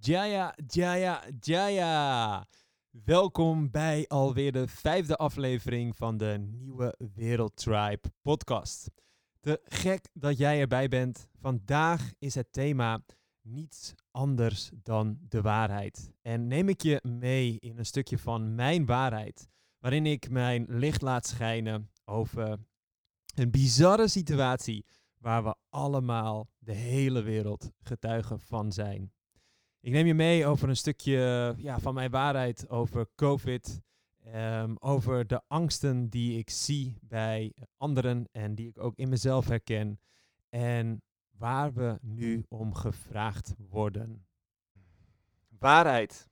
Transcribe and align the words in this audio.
Jaya, 0.00 0.54
Jaya, 0.66 1.22
Jaya. 1.40 2.46
Welkom 2.90 3.70
bij 3.70 4.04
alweer 4.08 4.52
de 4.52 4.68
vijfde 4.68 5.16
aflevering 5.16 5.96
van 5.96 6.16
de 6.16 6.36
Nieuwe 6.50 6.94
Wereld 7.14 7.56
Tribe 7.56 8.12
podcast. 8.22 8.90
Te 9.40 9.60
gek 9.64 10.08
dat 10.12 10.38
jij 10.38 10.60
erbij 10.60 10.88
bent. 10.88 11.28
Vandaag 11.40 12.12
is 12.18 12.34
het 12.34 12.52
thema 12.52 13.04
niets 13.40 13.94
anders 14.10 14.70
dan 14.82 15.18
de 15.28 15.40
waarheid. 15.40 16.12
En 16.22 16.46
neem 16.46 16.68
ik 16.68 16.82
je 16.82 17.00
mee 17.02 17.56
in 17.60 17.78
een 17.78 17.86
stukje 17.86 18.18
van 18.18 18.54
mijn 18.54 18.86
waarheid, 18.86 19.48
waarin 19.78 20.06
ik 20.06 20.30
mijn 20.30 20.66
licht 20.68 21.02
laat 21.02 21.26
schijnen 21.26 21.90
over 22.04 22.58
een 23.34 23.50
bizarre 23.50 24.08
situatie 24.08 24.86
waar 25.18 25.44
we 25.44 25.54
allemaal 25.68 26.50
de 26.58 26.72
hele 26.72 27.22
wereld 27.22 27.70
getuigen 27.78 28.40
van 28.40 28.72
zijn. 28.72 29.12
Ik 29.86 29.92
neem 29.92 30.06
je 30.06 30.14
mee 30.14 30.46
over 30.46 30.68
een 30.68 30.76
stukje 30.76 31.54
ja, 31.56 31.78
van 31.78 31.94
mijn 31.94 32.10
waarheid 32.10 32.68
over 32.68 33.08
COVID. 33.14 33.80
ehm, 34.24 34.74
over 34.78 35.26
de 35.26 35.42
angsten 35.48 36.08
die 36.08 36.38
ik 36.38 36.50
zie 36.50 36.98
bij 37.00 37.52
anderen 37.76 38.28
en 38.32 38.54
die 38.54 38.68
ik 38.68 38.78
ook 38.78 38.96
in 38.96 39.08
mezelf 39.08 39.48
herken. 39.48 40.00
En 40.48 41.02
waar 41.30 41.72
we 41.72 41.98
nu 42.00 42.44
om 42.48 42.74
gevraagd 42.74 43.54
worden. 43.68 44.26
Waarheid. 45.58 46.28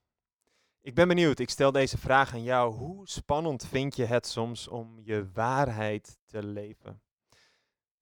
Ik 0.80 0.94
ben 0.94 1.08
benieuwd, 1.08 1.38
ik 1.38 1.50
stel 1.50 1.72
deze 1.72 1.98
vraag 1.98 2.32
aan 2.32 2.42
jou. 2.42 2.74
Hoe 2.74 3.08
spannend 3.08 3.66
vind 3.66 3.96
je 3.96 4.04
het 4.04 4.26
soms 4.26 4.68
om 4.68 5.00
je 5.02 5.30
waarheid 5.32 6.18
te 6.26 6.46
leven? 6.46 7.02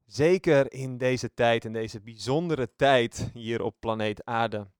Zeker 0.05 0.73
in 0.73 0.99
deze 0.99 1.35
tijd, 1.35 1.65
in 1.65 1.73
deze 1.73 2.01
bijzondere 2.01 2.71
tijd 2.77 3.31
hier 3.33 3.63
op 3.63 3.77
planeet 3.81 4.25
Aarde, 4.25 4.71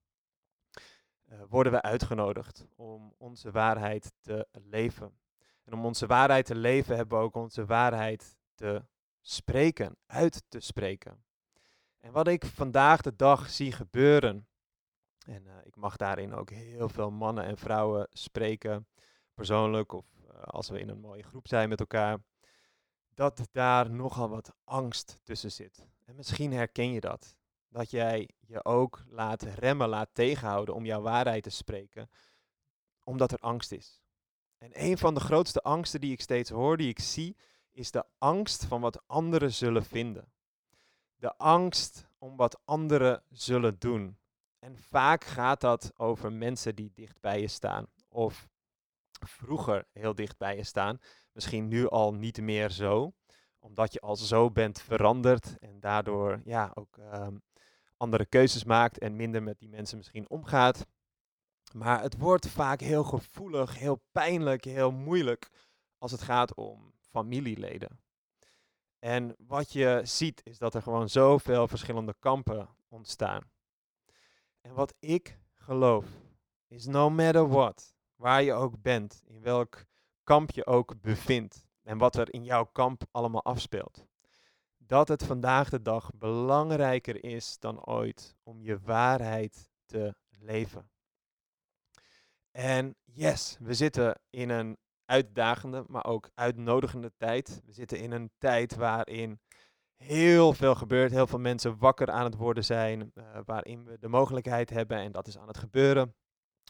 eh, 1.33 1.39
worden 1.49 1.73
we 1.73 1.83
uitgenodigd 1.83 2.67
om 2.77 3.15
onze 3.19 3.51
waarheid 3.51 4.13
te 4.21 4.47
leven. 4.53 5.19
En 5.65 5.73
om 5.73 5.85
onze 5.85 6.07
waarheid 6.07 6.47
te 6.47 6.55
leven 6.55 6.97
hebben 6.97 7.19
we 7.19 7.25
ook 7.25 7.35
onze 7.35 7.67
waarheid 7.67 8.37
te 8.55 8.85
spreken, 9.21 9.97
uit 10.07 10.43
te 10.49 10.61
spreken. 10.61 11.25
En 11.99 12.13
wat 12.13 12.29
ik 12.29 12.45
vandaag 12.47 13.01
de 13.01 13.17
dag 13.17 13.51
zie 13.51 13.73
gebeuren, 13.73 14.49
en 15.27 15.47
eh, 15.47 15.55
ik 15.65 15.77
mag 15.77 15.97
daarin 15.97 16.35
ook 16.35 16.51
heel 16.51 16.89
veel 16.89 17.11
mannen 17.11 17.45
en 17.45 17.57
vrouwen 17.57 18.07
spreken, 18.11 18.87
persoonlijk 19.35 19.93
of 19.93 20.07
eh, 20.29 20.43
als 20.43 20.69
we 20.69 20.81
in 20.81 20.89
een 20.89 21.01
mooie 21.01 21.23
groep 21.23 21.49
zijn 21.49 21.69
met 21.69 21.81
elkaar, 21.81 22.19
dat 23.15 23.49
daar 23.53 23.91
nogal 23.91 24.29
wat 24.29 24.55
angst 24.65 25.19
tussen 25.23 25.53
zit. 25.53 25.87
En 26.05 26.15
misschien 26.17 26.53
herken 26.53 26.93
je 26.93 27.01
dat. 27.01 27.37
Dat 27.73 27.91
jij 27.91 28.29
je 28.41 28.65
ook 28.65 29.03
laat 29.09 29.43
remmen, 29.43 29.89
laat 29.89 30.09
tegenhouden 30.13 30.75
om 30.75 30.85
jouw 30.85 31.01
waarheid 31.01 31.43
te 31.43 31.51
spreken, 31.51 32.11
omdat 33.05 33.33
er 33.33 33.39
angst 33.39 33.73
is. 33.73 34.03
En 34.59 34.71
een 34.73 34.99
van 34.99 35.15
de 35.15 35.21
grootste 35.21 35.61
angsten 35.61 36.01
die 36.01 36.13
ik 36.13 36.21
steeds 36.21 36.51
hoor, 36.51 36.77
die 36.77 36.89
ik 36.89 36.99
zie, 36.99 37.37
is 37.71 37.91
de 37.91 38.05
angst 38.19 38.65
van 38.65 38.81
wat 38.81 39.03
anderen 39.07 39.53
zullen 39.53 39.85
vinden. 39.85 40.33
De 41.17 41.37
angst 41.37 42.07
om 42.19 42.37
wat 42.37 42.61
anderen 42.65 43.23
zullen 43.29 43.79
doen. 43.79 44.19
En 44.59 44.79
vaak 44.79 45.25
gaat 45.25 45.61
dat 45.61 45.93
over 45.97 46.33
mensen 46.33 46.75
die 46.75 46.91
dicht 46.95 47.21
bij 47.21 47.41
je 47.41 47.49
staan. 47.49 47.87
Of 48.09 48.49
vroeger 49.27 49.87
heel 49.93 50.15
dicht 50.15 50.39
bij 50.39 50.57
je 50.57 50.65
staan. 50.65 50.99
Misschien 51.33 51.69
nu 51.69 51.89
al 51.89 52.15
niet 52.15 52.41
meer 52.41 52.71
zo. 52.71 53.13
Omdat 53.59 53.93
je 53.93 54.01
al 54.01 54.17
zo 54.17 54.51
bent 54.51 54.81
veranderd 54.81 55.59
en 55.59 55.81
daardoor 55.81 56.41
ja, 56.45 56.71
ook 56.75 56.99
ehm, 56.99 57.37
andere 58.03 58.27
keuzes 58.27 58.65
maakt 58.65 58.99
en 58.99 59.17
minder 59.17 59.43
met 59.43 59.59
die 59.59 59.69
mensen 59.69 59.97
misschien 59.97 60.31
omgaat. 60.31 60.87
Maar 61.73 62.03
het 62.03 62.19
wordt 62.19 62.49
vaak 62.49 62.81
heel 62.81 63.05
gevoelig, 63.05 63.79
heel 63.79 64.03
pijnlijk, 64.13 64.65
heel 64.65 64.93
moeilijk 64.93 65.51
als 65.99 66.11
het 66.11 66.23
gaat 66.23 66.55
om 66.55 66.93
familieleden. 67.11 68.01
En 68.99 69.35
wat 69.39 69.73
je 69.73 70.01
ziet 70.05 70.41
is 70.45 70.59
dat 70.59 70.75
er 70.75 70.83
gewoon 70.83 71.09
zoveel 71.09 71.69
verschillende 71.69 72.15
kampen 72.19 72.69
ontstaan. 72.89 73.51
En 74.61 74.75
wat 74.75 74.95
ik 74.99 75.39
geloof 75.55 76.07
is 76.67 76.87
no 76.87 77.11
matter 77.11 77.49
what, 77.49 77.95
waar 78.17 78.43
je 78.43 78.53
ook 78.53 78.83
bent, 78.83 79.23
in 79.27 79.43
welk 79.43 79.85
kamp 80.25 80.51
je 80.51 80.67
ook 80.67 81.01
bevindt 81.01 81.67
en 81.83 81.99
wat 81.99 82.17
er 82.17 82.33
in 82.33 82.45
jouw 82.45 82.65
kamp 82.65 83.03
allemaal 83.11 83.45
afspeelt, 83.45 84.07
dat 84.87 85.09
het 85.09 85.25
vandaag 85.25 85.69
de 85.69 85.83
dag 85.83 86.11
belangrijker 86.15 87.25
is 87.25 87.59
dan 87.59 87.85
ooit 87.85 88.37
om 88.43 88.63
je 88.63 88.81
waarheid 88.81 89.71
te 89.85 90.15
leven. 90.29 90.91
En 92.51 92.97
yes, 93.05 93.57
we 93.61 93.75
zitten 93.75 94.21
in 94.31 94.51
een 94.51 94.79
uitdagende, 95.05 95.85
maar 95.87 96.05
ook 96.05 96.31
uitnodigende 96.35 97.13
tijd. 97.17 97.63
We 97.65 97.73
zitten 97.73 97.99
in 97.99 98.13
een 98.13 98.31
tijd 98.39 98.75
waarin 98.75 99.41
heel 99.97 100.53
veel 100.53 100.75
gebeurt, 100.75 101.11
heel 101.11 101.27
veel 101.27 101.39
mensen 101.39 101.79
wakker 101.79 102.11
aan 102.11 102.25
het 102.25 102.37
worden 102.37 102.65
zijn, 102.65 103.13
uh, 103.15 103.39
waarin 103.45 103.85
we 103.85 103.99
de 103.99 104.09
mogelijkheid 104.09 104.71
hebben, 104.71 104.99
en 104.99 105.13
dat 105.13 105.27
is 105.27 105.39
aan 105.39 105.49
het 105.49 105.59
gebeuren, 105.59 106.15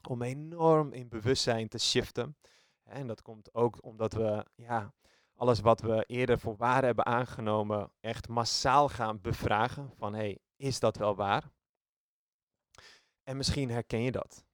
om 0.08 0.22
enorm 0.22 0.92
in 0.92 1.08
bewustzijn 1.08 1.68
te 1.68 1.78
shiften. 1.78 2.36
En 2.82 3.06
dat 3.06 3.22
komt 3.22 3.54
ook 3.54 3.84
omdat 3.84 4.12
we 4.12 4.46
ja, 4.54 4.92
alles 5.34 5.60
wat 5.60 5.80
we 5.80 6.04
eerder 6.06 6.38
voor 6.38 6.56
waar 6.56 6.84
hebben 6.84 7.06
aangenomen, 7.06 7.90
echt 8.00 8.28
massaal 8.28 8.88
gaan 8.88 9.20
bevragen 9.20 9.90
van 9.96 10.14
hey, 10.14 10.38
is 10.56 10.80
dat 10.80 10.96
wel 10.96 11.16
waar? 11.16 11.50
En 13.22 13.36
misschien 13.36 13.70
herken 13.70 14.02
je 14.02 14.12
dat. 14.12 14.44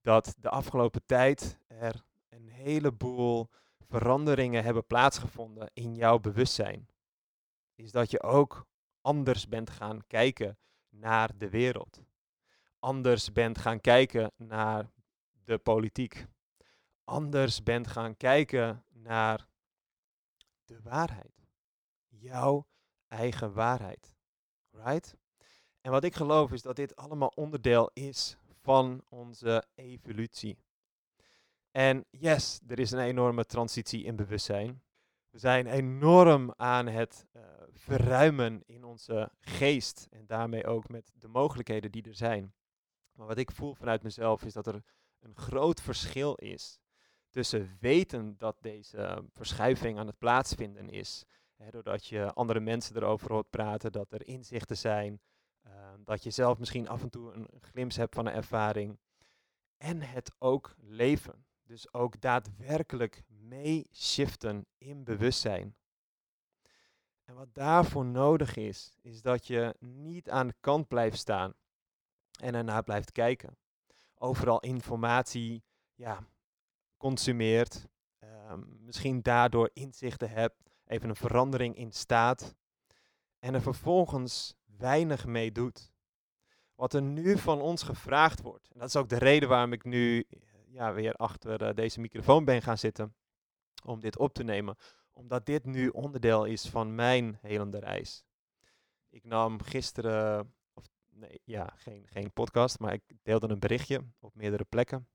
Dat 0.00 0.34
de 0.38 0.50
afgelopen 0.50 1.02
tijd 1.06 1.58
er 1.66 2.04
een 2.28 2.48
heleboel 2.48 3.48
veranderingen 3.78 4.64
hebben 4.64 4.86
plaatsgevonden 4.86 5.70
in 5.72 5.94
jouw 5.94 6.18
bewustzijn. 6.18 6.88
Is 7.74 7.92
dat 7.92 8.10
je 8.10 8.22
ook 8.22 8.66
anders 9.00 9.48
bent 9.48 9.70
gaan 9.70 10.06
kijken 10.06 10.58
naar 10.88 11.38
de 11.38 11.48
wereld. 11.48 12.02
Anders 12.78 13.32
bent 13.32 13.58
gaan 13.58 13.80
kijken 13.80 14.32
naar 14.36 14.90
de 15.44 15.58
politiek. 15.58 16.26
Anders 17.04 17.62
bent 17.62 17.86
gaan 17.86 18.16
kijken 18.16 18.84
naar 19.02 19.48
de 20.64 20.80
waarheid. 20.82 21.46
Jouw 22.06 22.66
eigen 23.08 23.52
waarheid. 23.52 24.14
Right? 24.70 25.16
En 25.80 25.90
wat 25.90 26.04
ik 26.04 26.14
geloof 26.14 26.52
is 26.52 26.62
dat 26.62 26.76
dit 26.76 26.96
allemaal 26.96 27.32
onderdeel 27.34 27.90
is 27.92 28.36
van 28.60 29.02
onze 29.08 29.64
evolutie. 29.74 30.58
En 31.70 32.04
yes, 32.10 32.60
er 32.66 32.78
is 32.78 32.90
een 32.90 32.98
enorme 32.98 33.44
transitie 33.44 34.04
in 34.04 34.16
bewustzijn. 34.16 34.82
We 35.30 35.38
zijn 35.38 35.66
enorm 35.66 36.52
aan 36.56 36.86
het 36.86 37.26
uh, 37.32 37.42
verruimen 37.72 38.62
in 38.66 38.84
onze 38.84 39.30
geest 39.40 40.06
en 40.10 40.26
daarmee 40.26 40.66
ook 40.66 40.88
met 40.88 41.12
de 41.14 41.28
mogelijkheden 41.28 41.92
die 41.92 42.02
er 42.02 42.14
zijn. 42.14 42.54
Maar 43.12 43.26
wat 43.26 43.38
ik 43.38 43.50
voel 43.50 43.74
vanuit 43.74 44.02
mezelf 44.02 44.44
is 44.44 44.52
dat 44.52 44.66
er 44.66 44.82
een 45.18 45.36
groot 45.36 45.80
verschil 45.80 46.34
is 46.34 46.80
tussen 47.30 47.76
weten 47.80 48.34
dat 48.38 48.56
deze 48.60 49.24
verschuiving 49.32 49.98
aan 49.98 50.06
het 50.06 50.18
plaatsvinden 50.18 50.90
is. 50.90 51.24
Hè, 51.56 51.70
doordat 51.70 52.06
je 52.06 52.32
andere 52.32 52.60
mensen 52.60 52.96
erover 52.96 53.32
hoort 53.32 53.50
praten, 53.50 53.92
dat 53.92 54.12
er 54.12 54.26
inzichten 54.26 54.76
zijn, 54.76 55.20
uh, 55.66 55.72
dat 56.04 56.22
je 56.22 56.30
zelf 56.30 56.58
misschien 56.58 56.88
af 56.88 57.02
en 57.02 57.10
toe 57.10 57.32
een 57.32 57.48
glimp 57.60 57.94
hebt 57.94 58.14
van 58.14 58.26
een 58.26 58.34
ervaring. 58.34 58.98
En 59.76 60.00
het 60.00 60.32
ook 60.38 60.74
leven. 60.78 61.46
Dus 61.62 61.92
ook 61.92 62.20
daadwerkelijk 62.20 63.22
meeshiften 63.26 64.66
in 64.78 65.04
bewustzijn. 65.04 65.76
En 67.24 67.34
wat 67.34 67.54
daarvoor 67.54 68.04
nodig 68.04 68.56
is, 68.56 68.96
is 69.02 69.22
dat 69.22 69.46
je 69.46 69.74
niet 69.78 70.30
aan 70.30 70.46
de 70.46 70.54
kant 70.60 70.88
blijft 70.88 71.18
staan 71.18 71.54
en 72.40 72.54
ernaar 72.54 72.82
blijft 72.82 73.12
kijken. 73.12 73.56
Overal 74.14 74.60
informatie 74.60 75.64
ja, 75.94 76.26
consumeert, 76.98 77.88
um, 78.20 78.78
misschien 78.80 79.22
daardoor 79.22 79.70
inzichten 79.72 80.30
hebt, 80.30 80.56
even 80.84 81.08
een 81.08 81.16
verandering 81.16 81.76
in 81.76 81.92
staat 81.92 82.54
en 83.38 83.54
er 83.54 83.62
vervolgens 83.62 84.54
weinig 84.64 85.26
mee 85.26 85.52
doet. 85.52 85.92
Wat 86.74 86.94
er 86.94 87.02
nu 87.02 87.38
van 87.38 87.60
ons 87.60 87.82
gevraagd 87.82 88.40
wordt, 88.40 88.68
en 88.72 88.78
dat 88.78 88.88
is 88.88 88.96
ook 88.96 89.08
de 89.08 89.18
reden 89.18 89.48
waarom 89.48 89.72
ik 89.72 89.84
nu 89.84 90.26
ja, 90.66 90.92
weer 90.92 91.12
achter 91.12 91.62
uh, 91.62 91.74
deze 91.74 92.00
microfoon 92.00 92.44
ben 92.44 92.62
gaan 92.62 92.78
zitten 92.78 93.14
om 93.84 94.00
dit 94.00 94.18
op 94.18 94.34
te 94.34 94.42
nemen, 94.42 94.76
omdat 95.12 95.46
dit 95.46 95.64
nu 95.64 95.88
onderdeel 95.88 96.44
is 96.44 96.68
van 96.68 96.94
mijn 96.94 97.38
helende 97.40 97.78
reis. 97.78 98.24
Ik 99.08 99.24
nam 99.24 99.62
gisteren, 99.62 100.54
of 100.74 100.84
nee, 101.10 101.40
ja, 101.44 101.72
geen, 101.76 102.06
geen 102.06 102.32
podcast, 102.32 102.78
maar 102.78 102.92
ik 102.92 103.02
deelde 103.22 103.48
een 103.48 103.58
berichtje 103.58 104.04
op 104.18 104.34
meerdere 104.34 104.64
plekken. 104.64 105.08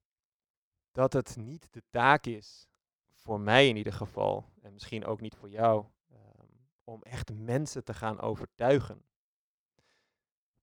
Dat 0.94 1.14
het 1.14 1.36
niet 1.38 1.68
de 1.72 1.84
taak 1.90 2.26
is, 2.26 2.68
voor 3.14 3.40
mij 3.40 3.68
in 3.68 3.76
ieder 3.76 3.94
geval, 3.94 4.46
en 4.62 4.74
misschien 4.74 5.06
ook 5.06 5.22
niet 5.22 5.36
voor 5.36 5.50
jou, 5.50 5.86
um, 6.12 6.68
om 6.84 7.04
echt 7.04 7.34
mensen 7.34 7.84
te 7.84 7.94
gaan 7.94 8.20
overtuigen. 8.20 9.04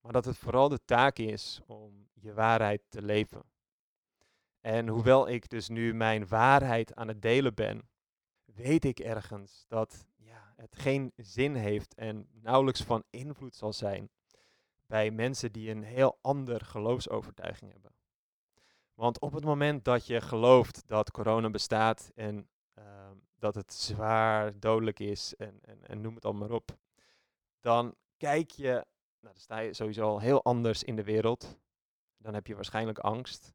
Maar 0.00 0.12
dat 0.12 0.24
het 0.24 0.38
vooral 0.38 0.68
de 0.68 0.84
taak 0.84 1.18
is 1.18 1.60
om 1.66 2.08
je 2.12 2.34
waarheid 2.34 2.82
te 2.88 3.02
leven. 3.02 3.42
En 4.60 4.88
hoewel 4.88 5.28
ik 5.28 5.48
dus 5.48 5.68
nu 5.68 5.94
mijn 5.94 6.28
waarheid 6.28 6.94
aan 6.94 7.08
het 7.08 7.22
delen 7.22 7.54
ben, 7.54 7.88
weet 8.44 8.84
ik 8.84 8.98
ergens 8.98 9.64
dat 9.68 10.06
ja, 10.16 10.52
het 10.56 10.76
geen 10.76 11.12
zin 11.16 11.54
heeft 11.54 11.94
en 11.94 12.28
nauwelijks 12.32 12.82
van 12.82 13.04
invloed 13.10 13.54
zal 13.54 13.72
zijn 13.72 14.10
bij 14.86 15.10
mensen 15.10 15.52
die 15.52 15.70
een 15.70 15.82
heel 15.82 16.18
ander 16.20 16.64
geloofsovertuiging 16.64 17.72
hebben. 17.72 17.92
Want 19.00 19.18
op 19.20 19.32
het 19.32 19.44
moment 19.44 19.84
dat 19.84 20.06
je 20.06 20.20
gelooft 20.20 20.82
dat 20.86 21.10
corona 21.10 21.50
bestaat 21.50 22.10
en 22.14 22.48
ehm, 22.74 23.16
dat 23.38 23.54
het 23.54 23.72
zwaar 23.72 24.58
dodelijk 24.58 24.98
is 24.98 25.34
en, 25.36 25.58
en, 25.62 25.86
en 25.86 26.00
noem 26.00 26.14
het 26.14 26.24
allemaal 26.24 26.48
maar 26.48 26.56
op, 26.56 26.78
dan 27.60 27.94
kijk 28.16 28.50
je, 28.50 28.72
nou, 28.72 28.84
dan 29.20 29.36
sta 29.36 29.58
je 29.58 29.74
sowieso 29.74 30.02
al 30.02 30.20
heel 30.20 30.42
anders 30.44 30.82
in 30.82 30.96
de 30.96 31.04
wereld. 31.04 31.58
Dan 32.16 32.34
heb 32.34 32.46
je 32.46 32.54
waarschijnlijk 32.54 32.98
angst. 32.98 33.54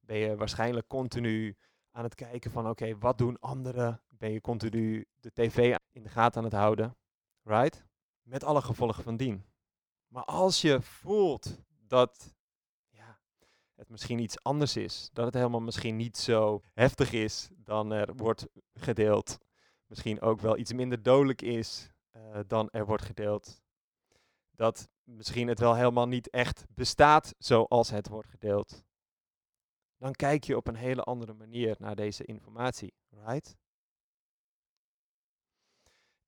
Ben 0.00 0.16
je 0.16 0.36
waarschijnlijk 0.36 0.88
continu 0.88 1.56
aan 1.90 2.04
het 2.04 2.14
kijken 2.14 2.50
van 2.50 2.68
oké, 2.68 2.98
wat 2.98 3.18
doen 3.18 3.40
anderen? 3.40 4.02
Ben 4.08 4.32
je 4.32 4.40
continu 4.40 5.06
de 5.20 5.32
tv 5.32 5.76
in 5.92 6.02
de 6.02 6.08
gaten 6.08 6.38
aan 6.38 6.44
het 6.44 6.54
houden? 6.54 6.96
Right? 7.42 7.84
Met 8.22 8.44
alle 8.44 8.62
gevolgen 8.62 9.02
van 9.02 9.16
dien. 9.16 9.44
Maar 10.06 10.24
als 10.24 10.60
je 10.60 10.82
voelt 10.82 11.58
dat 11.68 12.35
het 13.76 13.88
misschien 13.88 14.18
iets 14.18 14.42
anders 14.42 14.76
is, 14.76 15.10
dat 15.12 15.24
het 15.24 15.34
helemaal 15.34 15.60
misschien 15.60 15.96
niet 15.96 16.16
zo 16.16 16.62
heftig 16.72 17.12
is 17.12 17.48
dan 17.56 17.92
er 17.92 18.14
wordt 18.14 18.46
gedeeld, 18.74 19.38
misschien 19.86 20.20
ook 20.20 20.40
wel 20.40 20.56
iets 20.56 20.72
minder 20.72 21.02
dodelijk 21.02 21.42
is 21.42 21.90
uh, 22.12 22.38
dan 22.46 22.70
er 22.70 22.86
wordt 22.86 23.04
gedeeld, 23.04 23.62
dat 24.50 24.88
misschien 25.02 25.48
het 25.48 25.58
wel 25.58 25.74
helemaal 25.74 26.08
niet 26.08 26.30
echt 26.30 26.64
bestaat 26.68 27.34
zoals 27.38 27.90
het 27.90 28.08
wordt 28.08 28.28
gedeeld, 28.28 28.84
dan 29.96 30.12
kijk 30.12 30.44
je 30.44 30.56
op 30.56 30.66
een 30.66 30.76
hele 30.76 31.02
andere 31.02 31.32
manier 31.32 31.76
naar 31.78 31.96
deze 31.96 32.24
informatie, 32.24 32.94
right? 33.10 33.56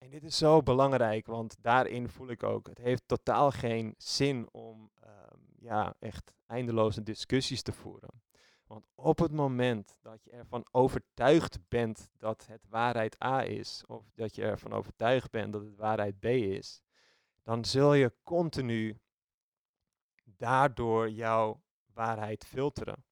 En 0.09 0.15
dit 0.15 0.25
is 0.25 0.39
zo 0.39 0.63
belangrijk, 0.63 1.27
want 1.27 1.57
daarin 1.61 2.09
voel 2.09 2.29
ik 2.29 2.43
ook, 2.43 2.67
het 2.67 2.79
heeft 2.79 3.03
totaal 3.07 3.51
geen 3.51 3.95
zin 3.99 4.49
om 4.53 4.91
um, 5.05 5.41
ja, 5.59 5.95
echt 5.99 6.35
eindeloze 6.47 7.03
discussies 7.03 7.63
te 7.63 7.73
voeren. 7.73 8.23
Want 8.67 8.87
op 8.95 9.19
het 9.19 9.33
moment 9.33 9.97
dat 10.01 10.25
je 10.25 10.31
ervan 10.31 10.67
overtuigd 10.71 11.59
bent 11.69 12.11
dat 12.19 12.47
het 12.47 12.67
waarheid 12.69 13.25
A 13.25 13.45
is, 13.45 13.85
of 13.87 14.11
dat 14.15 14.35
je 14.35 14.43
ervan 14.43 14.73
overtuigd 14.73 15.31
bent 15.31 15.53
dat 15.53 15.63
het 15.63 15.77
waarheid 15.77 16.19
B 16.19 16.25
is, 16.25 16.83
dan 17.43 17.65
zul 17.65 17.95
je 17.95 18.13
continu 18.23 19.01
daardoor 20.25 21.11
jouw 21.11 21.63
waarheid 21.93 22.45
filteren. 22.45 23.05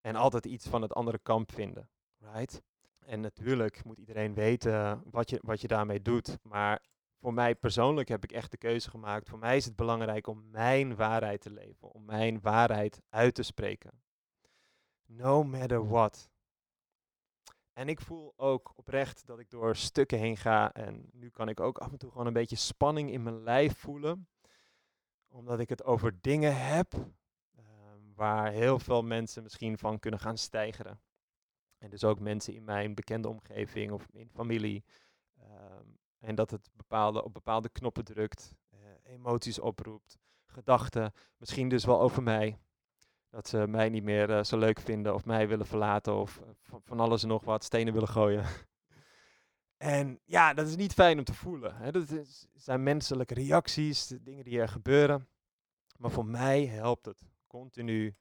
En 0.00 0.16
altijd 0.16 0.46
iets 0.46 0.66
van 0.66 0.82
het 0.82 0.92
andere 0.92 1.18
kamp 1.18 1.52
vinden. 1.52 1.88
Right? 2.18 2.62
En 3.08 3.20
natuurlijk 3.20 3.84
moet 3.84 3.98
iedereen 3.98 4.34
weten 4.34 5.02
wat 5.10 5.30
je, 5.30 5.38
wat 5.42 5.60
je 5.60 5.68
daarmee 5.68 6.02
doet. 6.02 6.38
Maar 6.42 6.82
voor 7.20 7.34
mij 7.34 7.54
persoonlijk 7.54 8.08
heb 8.08 8.24
ik 8.24 8.32
echt 8.32 8.50
de 8.50 8.56
keuze 8.56 8.90
gemaakt. 8.90 9.28
Voor 9.28 9.38
mij 9.38 9.56
is 9.56 9.64
het 9.64 9.76
belangrijk 9.76 10.26
om 10.26 10.50
mijn 10.50 10.96
waarheid 10.96 11.40
te 11.40 11.50
leven. 11.50 11.92
Om 11.92 12.04
mijn 12.04 12.40
waarheid 12.40 13.00
uit 13.08 13.34
te 13.34 13.42
spreken. 13.42 14.02
No 15.04 15.42
matter 15.44 15.88
what. 15.88 16.30
En 17.72 17.88
ik 17.88 18.00
voel 18.00 18.32
ook 18.36 18.72
oprecht 18.76 19.26
dat 19.26 19.38
ik 19.38 19.50
door 19.50 19.76
stukken 19.76 20.18
heen 20.18 20.36
ga. 20.36 20.72
En 20.72 21.10
nu 21.12 21.30
kan 21.30 21.48
ik 21.48 21.60
ook 21.60 21.78
af 21.78 21.92
en 21.92 21.98
toe 21.98 22.10
gewoon 22.10 22.26
een 22.26 22.32
beetje 22.32 22.56
spanning 22.56 23.10
in 23.10 23.22
mijn 23.22 23.42
lijf 23.42 23.78
voelen. 23.78 24.28
Omdat 25.28 25.60
ik 25.60 25.68
het 25.68 25.84
over 25.84 26.20
dingen 26.20 26.66
heb 26.66 26.92
ehm, 26.92 28.00
waar 28.14 28.50
heel 28.50 28.78
veel 28.78 29.02
mensen 29.02 29.42
misschien 29.42 29.78
van 29.78 29.98
kunnen 29.98 30.20
gaan 30.20 30.38
stijgeren. 30.38 31.00
En 31.78 31.90
dus 31.90 32.04
ook 32.04 32.20
mensen 32.20 32.54
in 32.54 32.64
mijn 32.64 32.94
bekende 32.94 33.28
omgeving 33.28 33.92
of 33.92 34.06
in 34.12 34.30
familie. 34.30 34.84
Ehm, 35.40 35.86
en 36.18 36.34
dat 36.34 36.50
het 36.50 36.70
bepaalde, 36.72 37.24
op 37.24 37.34
bepaalde 37.34 37.68
knoppen 37.68 38.04
drukt, 38.04 38.54
uh, 38.74 38.78
emoties 39.02 39.58
oproept, 39.58 40.18
gedachten, 40.46 41.12
misschien 41.36 41.68
dus 41.68 41.84
wel 41.84 42.00
over 42.00 42.22
mij. 42.22 42.58
Dat 43.30 43.48
ze 43.48 43.66
mij 43.66 43.88
niet 43.88 44.02
meer 44.02 44.30
uh, 44.30 44.42
zo 44.42 44.58
leuk 44.58 44.80
vinden 44.80 45.14
of 45.14 45.24
mij 45.24 45.48
willen 45.48 45.66
verlaten 45.66 46.14
of 46.14 46.40
uh, 46.40 46.78
van 46.84 47.00
alles 47.00 47.22
en 47.22 47.28
nog 47.28 47.44
wat, 47.44 47.64
stenen 47.64 47.92
willen 47.92 48.08
gooien. 48.08 48.44
en 49.76 50.20
ja, 50.24 50.54
dat 50.54 50.66
is 50.66 50.76
niet 50.76 50.92
fijn 50.92 51.18
om 51.18 51.24
te 51.24 51.34
voelen. 51.34 51.76
Hè. 51.76 51.90
Dat 51.90 52.46
zijn 52.54 52.82
menselijke 52.82 53.34
reacties, 53.34 54.06
dingen 54.06 54.44
die 54.44 54.60
er 54.60 54.68
gebeuren. 54.68 55.28
Maar 55.98 56.10
voor 56.10 56.26
mij 56.26 56.66
helpt 56.66 57.06
het 57.06 57.22
continu 57.46 58.16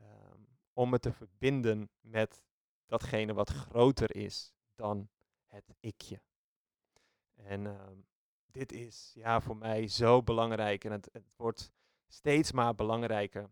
um, 0.00 0.46
om 0.72 0.90
me 0.90 0.98
te 0.98 1.12
verbinden 1.12 1.90
met 2.00 2.42
datgene 2.98 3.34
wat 3.34 3.50
groter 3.50 4.16
is 4.16 4.54
dan 4.74 5.08
het 5.46 5.74
ikje. 5.80 6.20
En 7.34 7.64
uh, 7.64 7.80
dit 8.46 8.72
is 8.72 9.10
ja, 9.14 9.40
voor 9.40 9.56
mij 9.56 9.88
zo 9.88 10.22
belangrijk 10.22 10.84
en 10.84 10.92
het, 10.92 11.08
het 11.12 11.34
wordt 11.36 11.72
steeds 12.06 12.52
maar 12.52 12.74
belangrijker. 12.74 13.50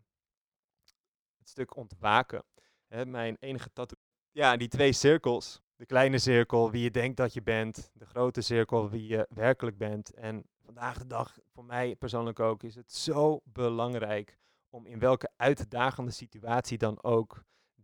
Het 1.37 1.49
stuk 1.49 1.75
ontwaken. 1.75 2.43
Hè, 2.87 3.05
mijn 3.05 3.37
enige 3.39 3.73
tattoo. 3.73 3.99
Ja, 4.31 4.57
die 4.57 4.67
twee 4.67 4.93
cirkels. 4.93 5.61
De 5.75 5.85
kleine 5.85 6.19
cirkel, 6.19 6.71
wie 6.71 6.83
je 6.83 6.91
denkt 6.91 7.17
dat 7.17 7.33
je 7.33 7.41
bent. 7.41 7.91
De 7.93 8.05
grote 8.05 8.41
cirkel, 8.41 8.89
wie 8.89 9.07
je 9.07 9.27
werkelijk 9.29 9.77
bent. 9.77 10.13
En 10.13 10.45
vandaag 10.61 10.97
de 10.97 11.07
dag, 11.07 11.37
voor 11.53 11.65
mij 11.65 11.95
persoonlijk 11.95 12.39
ook, 12.39 12.63
is 12.63 12.75
het 12.75 12.93
zo 12.93 13.41
belangrijk 13.43 14.37
om 14.69 14.85
in 14.85 14.99
welke 14.99 15.31
uitdagende 15.37 16.11
situatie 16.11 16.77
dan 16.77 17.03
ook 17.03 17.43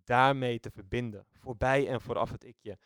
daarmee 0.09 0.59
te 0.59 0.71
verbinden. 0.71 1.25
Voorbij 1.33 1.87
en 1.87 2.01
vooraf 2.01 2.31
het 2.31 2.43
ikje. 2.43 2.77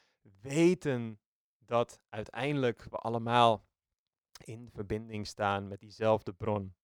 Weten 0.41 1.19
dat 1.57 1.99
uiteindelijk 2.09 2.83
we 2.83 2.97
allemaal 2.97 3.65
in 4.43 4.69
verbinding 4.73 5.27
staan 5.27 5.67
met 5.67 5.79
diezelfde 5.79 6.33
bron. 6.33 6.75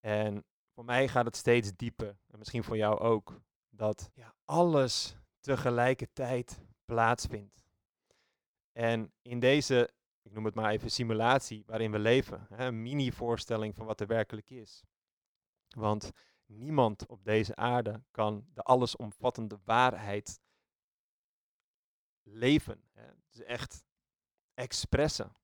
En 0.00 0.44
voor 0.74 0.84
mij 0.84 1.08
gaat 1.08 1.24
het 1.24 1.36
steeds 1.36 1.76
dieper. 1.76 2.18
En 2.26 2.38
misschien 2.38 2.64
voor 2.64 2.76
jou 2.76 2.98
ook. 2.98 3.40
Dat 3.70 4.10
ja, 4.14 4.34
alles 4.44 5.16
tegelijkertijd 5.40 6.62
plaatsvindt. 6.84 7.64
En 8.72 9.12
in 9.22 9.40
deze, 9.40 9.90
ik 10.22 10.32
noem 10.32 10.44
het 10.44 10.54
maar 10.54 10.70
even 10.70 10.90
simulatie 10.90 11.62
waarin 11.66 11.90
we 11.92 11.98
leven. 11.98 12.46
Hè, 12.48 12.66
een 12.66 12.82
mini-voorstelling 12.82 13.74
van 13.74 13.86
wat 13.86 14.00
er 14.00 14.06
werkelijk 14.06 14.50
is. 14.50 14.82
Want 15.68 16.12
Niemand 16.48 17.06
op 17.06 17.24
deze 17.24 17.56
aarde 17.56 18.02
kan 18.10 18.46
de 18.52 18.62
allesomvattende 18.62 19.58
waarheid 19.64 20.40
leven. 22.22 22.82
Hè. 22.92 23.12
Echt 23.44 23.84
expressen 24.54 25.36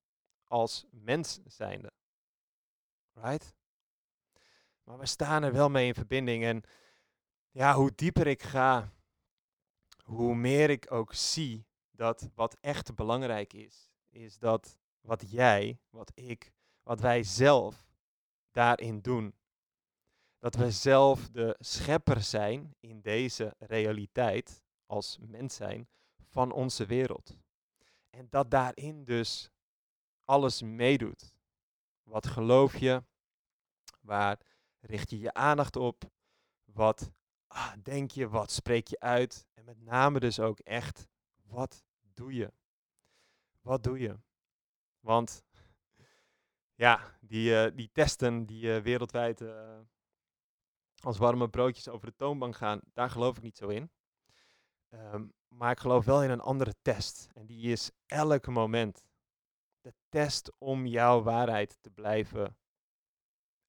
als 0.44 0.84
mens 0.90 1.40
zijnde. 1.44 1.92
Right? 3.12 3.54
Maar 4.84 4.99
we 4.99 5.06
staan 5.06 5.42
er 5.42 5.52
wel 5.52 5.70
mee 5.70 5.87
in 5.87 5.94
verbinding. 5.94 6.44
En 6.44 6.62
ja, 7.50 7.75
hoe 7.75 7.92
dieper 7.94 8.26
ik 8.26 8.42
ga, 8.42 8.92
hoe 10.04 10.34
meer 10.34 10.70
ik 10.70 10.92
ook 10.92 11.14
zie 11.14 11.66
dat 11.90 12.30
wat 12.34 12.56
echt 12.61 12.94
belangrijk 12.94 13.52
is, 13.52 13.90
is 14.11 14.38
dat 14.38 14.78
wat 15.00 15.30
jij, 15.30 15.78
wat 15.90 16.12
ik, 16.14 16.52
wat 16.82 17.00
wij 17.00 17.23
zelf 17.23 17.87
daarin 18.50 19.00
doen 19.00 19.34
dat 20.44 20.54
we 20.54 20.70
zelf 20.70 21.28
de 21.28 21.56
schepper 21.58 22.22
zijn 22.22 22.74
in 22.80 23.00
deze 23.00 23.54
realiteit 23.58 24.62
als 24.86 25.18
mens 25.20 25.54
zijn 25.54 25.88
van 26.28 26.52
onze 26.52 26.86
wereld. 26.86 27.38
En 28.10 28.26
dat 28.30 28.50
daarin 28.50 29.04
dus 29.04 29.50
alles 30.24 30.62
meedoet. 30.62 31.34
Wat 32.02 32.26
geloof 32.26 32.76
je? 32.76 33.02
Waar 34.00 34.40
richt 34.80 35.10
je 35.10 35.18
je 35.18 35.32
aandacht 35.32 35.76
op? 35.76 36.10
Wat 36.64 37.10
ah, 37.46 37.72
denk 37.82 38.10
je? 38.10 38.28
Wat 38.28 38.50
spreek 38.50 38.86
je 38.86 39.00
uit? 39.00 39.46
En 39.54 39.64
met 39.64 39.80
name 39.80 40.20
dus 40.20 40.40
ook 40.40 40.58
echt, 40.58 41.08
wat 41.42 41.84
doe 42.14 42.34
je? 42.34 42.52
Wat 43.60 43.82
doe 43.82 43.98
je? 43.98 44.18
Want 45.00 45.44
ja, 46.74 47.16
die, 47.20 47.50
uh, 47.50 47.76
die 47.76 47.90
testen 47.92 48.46
die 48.46 48.64
uh, 48.64 48.82
wereldwijd 48.82 49.40
uh, 49.40 49.78
als 51.04 51.18
warme 51.18 51.49
broodjes 51.49 51.88
over 51.88 52.06
de 52.06 52.16
toonbank 52.16 52.56
gaan, 52.56 52.80
daar 52.92 53.11
geloof 53.11 53.37
ik 53.37 53.42
niet 53.42 53.56
zo 53.56 53.68
in. 53.68 53.90
Um, 54.90 55.32
maar 55.49 55.70
ik 55.70 55.80
geloof 55.80 56.04
wel 56.04 56.23
in 56.23 56.30
een 56.30 56.40
andere 56.40 56.75
test. 56.82 57.28
En 57.32 57.46
die 57.46 57.73
is 57.73 57.90
elk 58.06 58.46
moment. 58.46 59.04
De 59.80 59.94
test 60.08 60.52
om 60.58 60.87
jouw 60.87 61.23
waarheid 61.23 61.78
te 61.80 61.90
blijven 61.90 62.56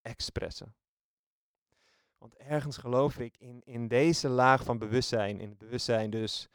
expressen. 0.02 0.76
Want 2.18 2.36
ergens 2.36 2.78
geloof 2.78 3.20
ik 3.20 3.38
in, 3.38 3.62
in 3.64 3.88
deze 3.88 4.30
laag 4.30 4.64
van 4.64 4.78
bewustzijn, 4.78 5.40
in 5.40 5.50
het 5.50 5.58
bewustzijn 5.58 6.10
dus 6.10 6.48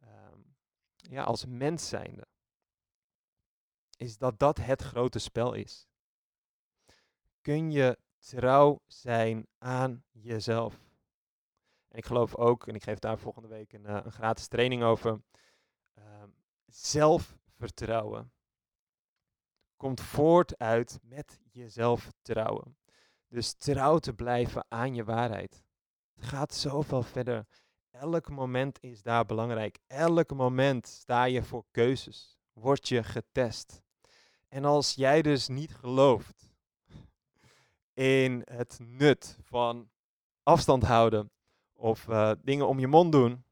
um, 0.00 0.56
ja, 0.94 1.22
als 1.22 1.46
mens 1.46 1.88
zijnde, 1.88 2.26
is 3.96 4.18
dat 4.18 4.38
dat 4.38 4.58
het 4.58 4.82
grote 4.82 5.18
spel 5.18 5.52
is. 5.52 5.88
Kun 7.40 7.70
je 7.70 7.98
trouw 8.26 8.80
zijn 8.86 9.46
aan 9.58 10.04
jezelf. 10.10 10.74
En 11.88 11.98
ik 11.98 12.06
geloof 12.06 12.36
ook, 12.36 12.66
en 12.66 12.74
ik 12.74 12.82
geef 12.82 12.98
daar 12.98 13.18
volgende 13.18 13.48
week 13.48 13.72
een, 13.72 13.84
een 13.84 14.12
gratis 14.12 14.46
training 14.46 14.82
over, 14.82 15.22
ehm, 15.94 16.28
zelfvertrouwen 16.66 18.32
komt 19.76 20.00
voort 20.00 20.58
uit 20.58 20.98
met 21.02 21.40
jezelf 21.50 22.12
trouwen. 22.22 22.76
Dus 23.28 23.52
trouw 23.52 23.98
te 23.98 24.14
blijven 24.14 24.66
aan 24.68 24.94
je 24.94 25.04
waarheid. 25.04 25.62
Het 26.14 26.24
gaat 26.24 26.54
zoveel 26.54 27.02
verder. 27.02 27.46
Elk 27.90 28.28
moment 28.28 28.82
is 28.82 29.02
daar 29.02 29.24
belangrijk. 29.26 29.78
Elk 29.86 30.34
moment 30.34 30.86
sta 30.86 31.24
je 31.24 31.42
voor 31.42 31.64
keuzes. 31.70 32.38
Word 32.52 32.88
je 32.88 33.02
getest. 33.02 33.82
En 34.48 34.64
als 34.64 34.94
jij 34.94 35.22
dus 35.22 35.48
niet 35.48 35.74
gelooft 35.74 36.53
in 37.94 38.42
het 38.44 38.78
nut 38.82 39.38
van 39.42 39.90
afstand 40.42 40.82
houden 40.82 41.30
of 41.72 42.06
uh, 42.06 42.32
dingen 42.42 42.68
om 42.68 42.78
je 42.78 42.86
mond 42.86 43.12
doen, 43.12 43.44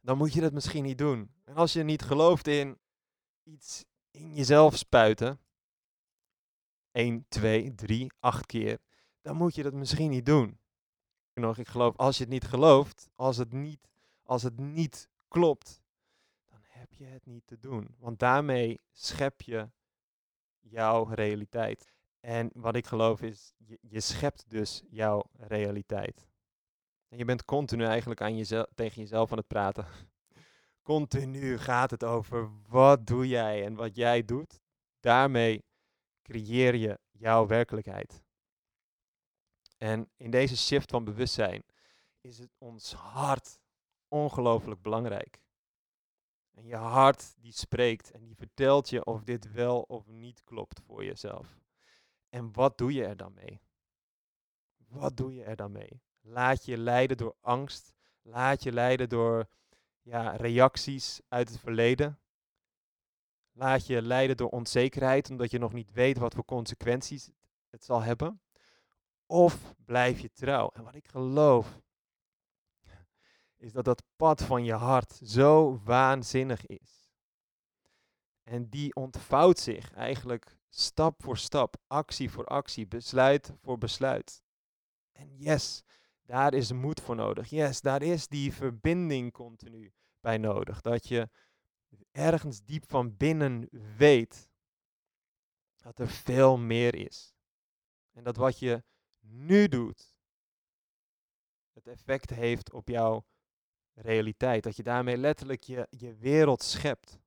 dan 0.00 0.18
moet 0.18 0.32
je 0.32 0.40
dat 0.40 0.52
misschien 0.52 0.84
niet 0.84 0.98
doen. 0.98 1.30
En 1.44 1.54
als 1.54 1.72
je 1.72 1.82
niet 1.82 2.02
gelooft 2.02 2.46
in 2.46 2.78
iets 3.42 3.84
in 4.10 4.34
jezelf 4.34 4.76
spuiten, 4.76 5.40
1, 6.90 7.24
2, 7.28 7.74
3, 7.74 8.12
8 8.20 8.46
keer, 8.46 8.78
dan 9.20 9.36
moet 9.36 9.54
je 9.54 9.62
dat 9.62 9.72
misschien 9.72 10.10
niet 10.10 10.26
doen. 10.26 10.58
Nog, 11.34 11.58
ik 11.58 11.68
geloof, 11.68 11.96
als 11.96 12.16
je 12.16 12.22
het 12.22 12.32
niet 12.32 12.44
gelooft, 12.44 13.08
als 13.14 13.36
het 13.36 13.52
niet, 13.52 13.90
als 14.22 14.42
het 14.42 14.58
niet 14.58 15.08
klopt, 15.28 15.82
dan 16.46 16.60
heb 16.62 16.92
je 16.92 17.04
het 17.04 17.26
niet 17.26 17.46
te 17.46 17.58
doen. 17.58 17.94
Want 17.98 18.18
daarmee 18.18 18.80
schep 18.90 19.40
je 19.40 19.70
jouw 20.60 21.04
realiteit. 21.04 21.92
En 22.20 22.50
wat 22.54 22.76
ik 22.76 22.86
geloof 22.86 23.22
is, 23.22 23.52
je, 23.56 23.78
je 23.80 24.00
schept 24.00 24.44
dus 24.48 24.82
jouw 24.90 25.24
realiteit. 25.32 26.28
En 27.08 27.18
je 27.18 27.24
bent 27.24 27.44
continu 27.44 27.84
eigenlijk 27.84 28.20
aan 28.20 28.44
tegen 28.74 29.02
jezelf 29.02 29.30
aan 29.30 29.38
het 29.38 29.46
praten. 29.46 29.86
Continu 30.82 31.58
gaat 31.58 31.90
het 31.90 32.04
over 32.04 32.50
wat 32.68 33.06
doe 33.06 33.28
jij 33.28 33.64
en 33.64 33.74
wat 33.74 33.96
jij 33.96 34.24
doet. 34.24 34.60
Daarmee 35.00 35.64
creëer 36.22 36.74
je 36.74 36.98
jouw 37.10 37.46
werkelijkheid. 37.46 38.22
En 39.78 40.10
in 40.16 40.30
deze 40.30 40.56
shift 40.56 40.90
van 40.90 41.04
bewustzijn 41.04 41.62
is 42.20 42.38
het 42.38 42.54
ons 42.58 42.92
hart 42.92 43.58
ongelooflijk 44.08 44.82
belangrijk. 44.82 45.40
En 46.50 46.66
je 46.66 46.76
hart 46.76 47.34
die 47.36 47.52
spreekt 47.52 48.10
en 48.10 48.24
die 48.24 48.34
vertelt 48.36 48.88
je 48.88 49.04
of 49.04 49.24
dit 49.24 49.52
wel 49.52 49.80
of 49.80 50.06
niet 50.06 50.44
klopt 50.44 50.80
voor 50.80 51.04
jezelf. 51.04 51.58
En 52.28 52.52
wat 52.52 52.78
doe 52.78 52.92
je 52.92 53.04
er 53.04 53.16
dan 53.16 53.34
mee? 53.34 53.60
Wat 54.88 55.16
doe 55.16 55.34
je 55.34 55.44
er 55.44 55.56
dan 55.56 55.72
mee? 55.72 56.02
Laat 56.20 56.64
je 56.64 56.78
leiden 56.78 57.16
door 57.16 57.36
angst. 57.40 57.94
Laat 58.22 58.62
je 58.62 58.72
leiden 58.72 59.08
door 59.08 59.48
ja, 60.02 60.30
reacties 60.30 61.20
uit 61.28 61.48
het 61.48 61.58
verleden. 61.58 62.18
Laat 63.52 63.86
je 63.86 64.02
leiden 64.02 64.36
door 64.36 64.48
onzekerheid, 64.48 65.30
omdat 65.30 65.50
je 65.50 65.58
nog 65.58 65.72
niet 65.72 65.92
weet 65.92 66.18
wat 66.18 66.34
voor 66.34 66.44
consequenties 66.44 67.30
het 67.70 67.84
zal 67.84 68.02
hebben. 68.02 68.40
Of 69.26 69.74
blijf 69.84 70.20
je 70.20 70.32
trouw. 70.32 70.70
En 70.72 70.84
wat 70.84 70.94
ik 70.94 71.08
geloof, 71.08 71.80
is 73.56 73.72
dat 73.72 73.84
dat 73.84 74.02
pad 74.16 74.42
van 74.42 74.64
je 74.64 74.72
hart 74.72 75.20
zo 75.24 75.80
waanzinnig 75.84 76.66
is. 76.66 77.10
En 78.42 78.68
die 78.68 78.94
ontvouwt 78.94 79.58
zich 79.58 79.92
eigenlijk 79.92 80.57
stap 80.68 81.22
voor 81.22 81.38
stap, 81.38 81.76
actie 81.86 82.30
voor 82.30 82.44
actie, 82.44 82.86
besluit 82.86 83.52
voor 83.60 83.78
besluit. 83.78 84.42
En 85.12 85.36
yes, 85.36 85.82
daar 86.22 86.54
is 86.54 86.72
moed 86.72 87.00
voor 87.00 87.16
nodig. 87.16 87.50
Yes, 87.50 87.80
daar 87.80 88.02
is 88.02 88.28
die 88.28 88.52
verbinding 88.52 89.32
continu 89.32 89.92
bij 90.20 90.38
nodig. 90.38 90.80
Dat 90.80 91.08
je 91.08 91.28
ergens 92.12 92.64
diep 92.64 92.84
van 92.88 93.16
binnen 93.16 93.68
weet 93.96 94.48
dat 95.76 95.98
er 95.98 96.08
veel 96.08 96.58
meer 96.58 96.94
is. 96.94 97.34
En 98.12 98.24
dat 98.24 98.36
wat 98.36 98.58
je 98.58 98.82
nu 99.20 99.68
doet, 99.68 100.16
het 101.72 101.86
effect 101.86 102.30
heeft 102.30 102.72
op 102.72 102.88
jouw 102.88 103.26
realiteit. 103.94 104.62
Dat 104.62 104.76
je 104.76 104.82
daarmee 104.82 105.16
letterlijk 105.16 105.62
je, 105.62 105.86
je 105.90 106.14
wereld 106.14 106.62
schept. 106.62 107.18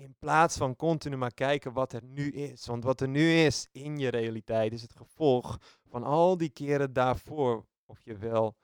In 0.00 0.16
plaats 0.18 0.56
van 0.56 0.76
continu 0.76 1.16
maar 1.16 1.34
kijken 1.34 1.72
wat 1.72 1.92
er 1.92 2.04
nu 2.04 2.30
is. 2.30 2.66
Want 2.66 2.84
wat 2.84 3.00
er 3.00 3.08
nu 3.08 3.32
is 3.32 3.68
in 3.72 3.98
je 3.98 4.08
realiteit 4.08 4.72
is 4.72 4.82
het 4.82 4.92
gevolg 4.92 5.58
van 5.88 6.02
al 6.02 6.36
die 6.36 6.48
keren 6.48 6.92
daarvoor. 6.92 7.66
Of 7.84 8.02
je 8.02 8.16
wel, 8.16 8.56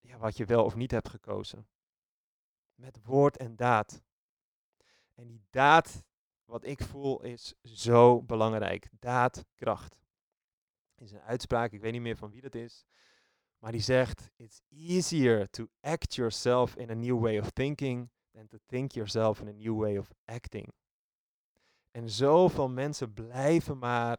ja, 0.00 0.18
wat 0.18 0.36
je 0.36 0.44
wel 0.44 0.64
of 0.64 0.74
niet 0.74 0.90
hebt 0.90 1.08
gekozen. 1.08 1.68
Met 2.74 2.98
woord 3.04 3.36
en 3.36 3.56
daad. 3.56 4.02
En 5.14 5.26
die 5.26 5.42
daad, 5.50 6.02
wat 6.44 6.64
ik 6.64 6.82
voel, 6.82 7.22
is 7.22 7.54
zo 7.62 8.22
belangrijk. 8.22 8.88
Daadkracht. 8.98 9.98
Is 10.94 11.12
een 11.12 11.20
uitspraak, 11.20 11.72
ik 11.72 11.80
weet 11.80 11.92
niet 11.92 12.00
meer 12.00 12.16
van 12.16 12.30
wie 12.30 12.40
dat 12.40 12.54
is. 12.54 12.84
Maar 13.58 13.72
die 13.72 13.80
zegt: 13.80 14.30
It's 14.36 14.60
easier 14.68 15.50
to 15.50 15.68
act 15.80 16.14
yourself 16.14 16.76
in 16.76 16.90
a 16.90 16.94
new 16.94 17.20
way 17.20 17.38
of 17.38 17.50
thinking 17.50 18.10
than 18.36 18.46
to 18.46 18.58
think 18.66 18.92
yourself 18.92 19.40
in 19.40 19.48
a 19.48 19.52
new 19.52 19.76
way 19.78 19.96
of 19.96 20.12
acting. 20.24 20.72
En 21.90 22.10
zoveel 22.10 22.68
mensen 22.68 23.12
blijven 23.12 23.78
maar 23.78 24.18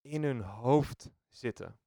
in 0.00 0.22
hun 0.22 0.40
hoofd 0.40 1.10
zitten. 1.28 1.78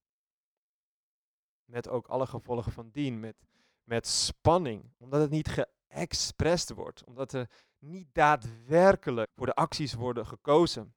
Met 1.65 1.87
ook 1.87 2.07
alle 2.07 2.27
gevolgen 2.27 2.71
van 2.71 2.89
dien. 2.89 3.19
Met, 3.19 3.35
met 3.83 4.07
spanning. 4.07 4.93
Omdat 4.97 5.21
het 5.21 5.29
niet 5.29 5.47
geëxpressed 5.87 6.75
wordt. 6.75 7.03
Omdat 7.03 7.33
er 7.33 7.49
niet 7.79 8.07
daadwerkelijk 8.11 9.31
voor 9.35 9.45
de 9.45 9.55
acties 9.55 9.93
worden 9.93 10.27
gekozen. 10.27 10.95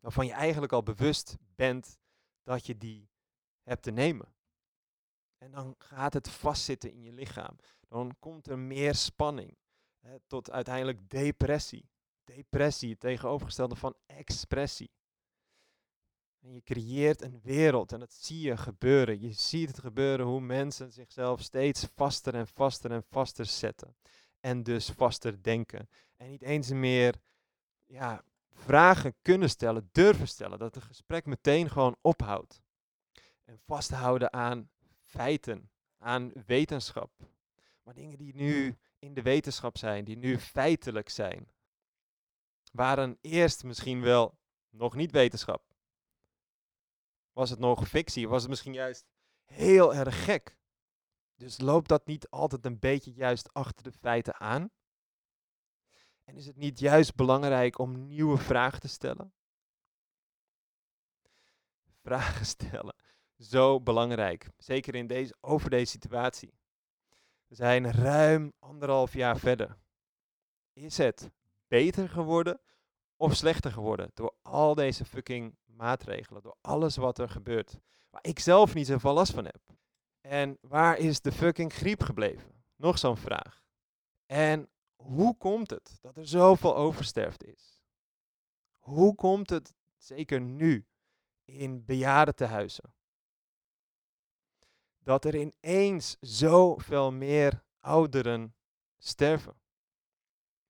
Waarvan 0.00 0.26
je 0.26 0.32
eigenlijk 0.32 0.72
al 0.72 0.82
bewust 0.82 1.36
bent 1.54 1.98
dat 2.42 2.66
je 2.66 2.78
die 2.78 3.10
hebt 3.62 3.82
te 3.82 3.90
nemen. 3.90 4.34
En 5.38 5.50
dan 5.50 5.74
gaat 5.78 6.12
het 6.12 6.28
vastzitten 6.28 6.92
in 6.92 7.02
je 7.02 7.12
lichaam. 7.12 7.56
Dan 7.88 8.16
komt 8.18 8.48
er 8.48 8.58
meer 8.58 8.94
spanning. 8.94 9.56
Tot 10.26 10.50
uiteindelijk 10.50 11.10
depressie. 11.10 11.88
Depressie, 12.24 12.90
het 12.90 13.00
tegenovergestelde 13.00 13.76
van 13.76 13.94
expressie. 14.06 14.90
En 16.42 16.54
je 16.54 16.62
creëert 16.62 17.22
een 17.22 17.40
wereld 17.42 17.92
en 17.92 17.98
dat 17.98 18.12
zie 18.12 18.40
je 18.40 18.56
gebeuren. 18.56 19.20
Je 19.20 19.32
ziet 19.32 19.68
het 19.68 19.78
gebeuren 19.78 20.26
hoe 20.26 20.40
mensen 20.40 20.92
zichzelf 20.92 21.40
steeds 21.40 21.86
vaster 21.94 22.34
en 22.34 22.46
vaster 22.46 22.90
en 22.90 23.04
vaster 23.10 23.46
zetten. 23.46 23.96
En 24.40 24.62
dus 24.62 24.90
vaster 24.90 25.42
denken. 25.42 25.88
En 26.16 26.28
niet 26.28 26.42
eens 26.42 26.70
meer 26.70 27.14
ja, 27.86 28.24
vragen 28.50 29.14
kunnen 29.22 29.50
stellen, 29.50 29.88
durven 29.92 30.28
stellen. 30.28 30.58
Dat 30.58 30.74
het 30.74 30.84
gesprek 30.84 31.26
meteen 31.26 31.70
gewoon 31.70 31.96
ophoudt. 32.00 32.62
En 33.44 33.58
vasthouden 33.66 34.32
aan 34.32 34.70
feiten, 35.00 35.70
aan 35.98 36.32
wetenschap. 36.46 37.10
Maar 37.82 37.94
dingen 37.94 38.18
die 38.18 38.34
nu 38.34 38.76
in 39.02 39.14
de 39.14 39.22
wetenschap 39.22 39.78
zijn, 39.78 40.04
die 40.04 40.16
nu 40.16 40.38
feitelijk 40.38 41.08
zijn, 41.08 41.50
waren 42.72 43.18
eerst 43.20 43.64
misschien 43.64 44.00
wel 44.00 44.38
nog 44.70 44.94
niet 44.94 45.10
wetenschap. 45.10 45.64
Was 47.32 47.50
het 47.50 47.58
nog 47.58 47.88
fictie? 47.88 48.28
Was 48.28 48.40
het 48.40 48.50
misschien 48.50 48.72
juist 48.72 49.06
heel 49.44 49.94
erg 49.94 50.24
gek? 50.24 50.58
Dus 51.34 51.60
loopt 51.60 51.88
dat 51.88 52.06
niet 52.06 52.30
altijd 52.30 52.64
een 52.64 52.78
beetje 52.78 53.12
juist 53.12 53.52
achter 53.52 53.84
de 53.84 53.92
feiten 53.92 54.40
aan? 54.40 54.70
En 56.24 56.36
is 56.36 56.46
het 56.46 56.56
niet 56.56 56.78
juist 56.78 57.14
belangrijk 57.14 57.78
om 57.78 58.06
nieuwe 58.06 58.38
vragen 58.38 58.80
te 58.80 58.88
stellen? 58.88 59.34
Vragen 62.02 62.46
stellen. 62.46 62.94
Zo 63.38 63.80
belangrijk. 63.80 64.50
Zeker 64.56 64.94
in 64.94 65.06
deze, 65.06 65.36
over 65.40 65.70
deze 65.70 65.90
situatie. 65.90 66.52
We 67.52 67.58
zijn 67.58 67.92
ruim 67.92 68.52
anderhalf 68.58 69.12
jaar 69.12 69.38
verder. 69.38 69.76
Is 70.72 70.96
het 70.96 71.30
beter 71.68 72.08
geworden 72.08 72.60
of 73.16 73.34
slechter 73.34 73.72
geworden 73.72 74.10
door 74.14 74.34
al 74.42 74.74
deze 74.74 75.04
fucking 75.04 75.56
maatregelen, 75.64 76.42
door 76.42 76.56
alles 76.60 76.96
wat 76.96 77.18
er 77.18 77.28
gebeurt, 77.28 77.78
waar 78.10 78.24
ik 78.24 78.38
zelf 78.38 78.74
niet 78.74 78.86
zoveel 78.86 79.12
last 79.12 79.32
van 79.32 79.44
heb? 79.44 79.60
En 80.20 80.58
waar 80.60 80.98
is 80.98 81.20
de 81.20 81.32
fucking 81.32 81.72
griep 81.72 82.02
gebleven? 82.02 82.64
Nog 82.76 82.98
zo'n 82.98 83.16
vraag. 83.16 83.64
En 84.26 84.70
hoe 84.96 85.36
komt 85.36 85.70
het 85.70 85.98
dat 86.00 86.16
er 86.16 86.26
zoveel 86.26 86.76
oversterfte 86.76 87.46
is? 87.46 87.80
Hoe 88.78 89.14
komt 89.14 89.50
het, 89.50 89.74
zeker 89.96 90.40
nu, 90.40 90.86
in 91.44 91.84
bejaardentehuizen, 91.84 92.94
dat 95.02 95.24
er 95.24 95.34
ineens 95.34 96.16
zoveel 96.20 97.12
meer 97.12 97.64
ouderen 97.80 98.54
sterven? 98.98 99.60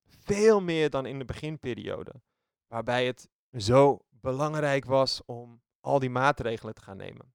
Veel 0.05 0.61
meer 0.61 0.91
dan 0.91 1.07
in 1.07 1.19
de 1.19 1.25
beginperiode, 1.25 2.13
waarbij 2.67 3.07
het 3.07 3.29
zo 3.57 4.05
belangrijk 4.09 4.85
was 4.85 5.25
om 5.25 5.63
al 5.81 5.99
die 5.99 6.11
maatregelen 6.11 6.75
te 6.75 6.83
gaan 6.83 6.97
nemen. 6.97 7.35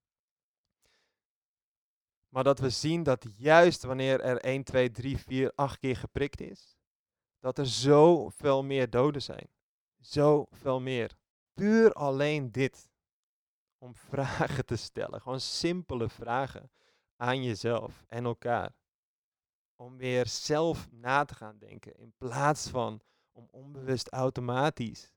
Maar 2.30 2.44
dat 2.44 2.60
we 2.60 2.70
zien 2.70 3.04
dat 3.04 3.26
juist 3.36 3.84
wanneer 3.84 4.22
er 4.22 4.38
1, 4.38 4.64
2, 4.64 4.92
3, 4.92 5.18
4, 5.18 5.52
8 5.56 5.80
keer 5.80 5.96
geprikt 5.96 6.42
is, 6.42 6.78
dat 7.40 7.58
er 7.58 7.68
zoveel 7.68 8.64
meer 8.64 8.90
doden 8.90 9.22
zijn. 9.22 9.50
Zoveel 10.00 10.80
meer. 10.82 11.18
Puur 11.54 11.94
alleen 11.94 12.52
dit. 12.52 12.90
Om 13.78 13.96
vragen 14.10 14.66
te 14.66 14.76
stellen. 14.76 15.22
Gewoon 15.22 15.40
simpele 15.40 16.10
vragen 16.10 16.72
aan 17.18 17.44
jezelf 17.44 18.04
en 18.08 18.26
elkaar. 18.26 18.76
Om 19.76 19.98
weer 19.98 20.28
zelf 20.28 20.92
na 20.92 21.26
te 21.26 21.36
gaan 21.36 21.58
denken. 21.58 21.98
In 21.98 22.14
plaats 22.18 22.70
van 22.70 23.02
om 23.32 23.48
onbewust 23.52 24.10
automatisch 24.10 25.14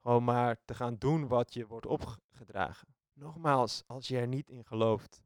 gewoon 0.00 0.24
maar 0.24 0.56
te 0.64 0.74
gaan 0.74 0.96
doen 0.96 1.28
wat 1.28 1.54
je 1.54 1.66
wordt 1.66 1.86
opgedragen. 1.86 2.94
Nogmaals, 3.12 3.82
als 3.86 4.08
je 4.08 4.18
er 4.18 4.28
niet 4.28 4.50
in 4.50 4.64
gelooft, 4.64 5.22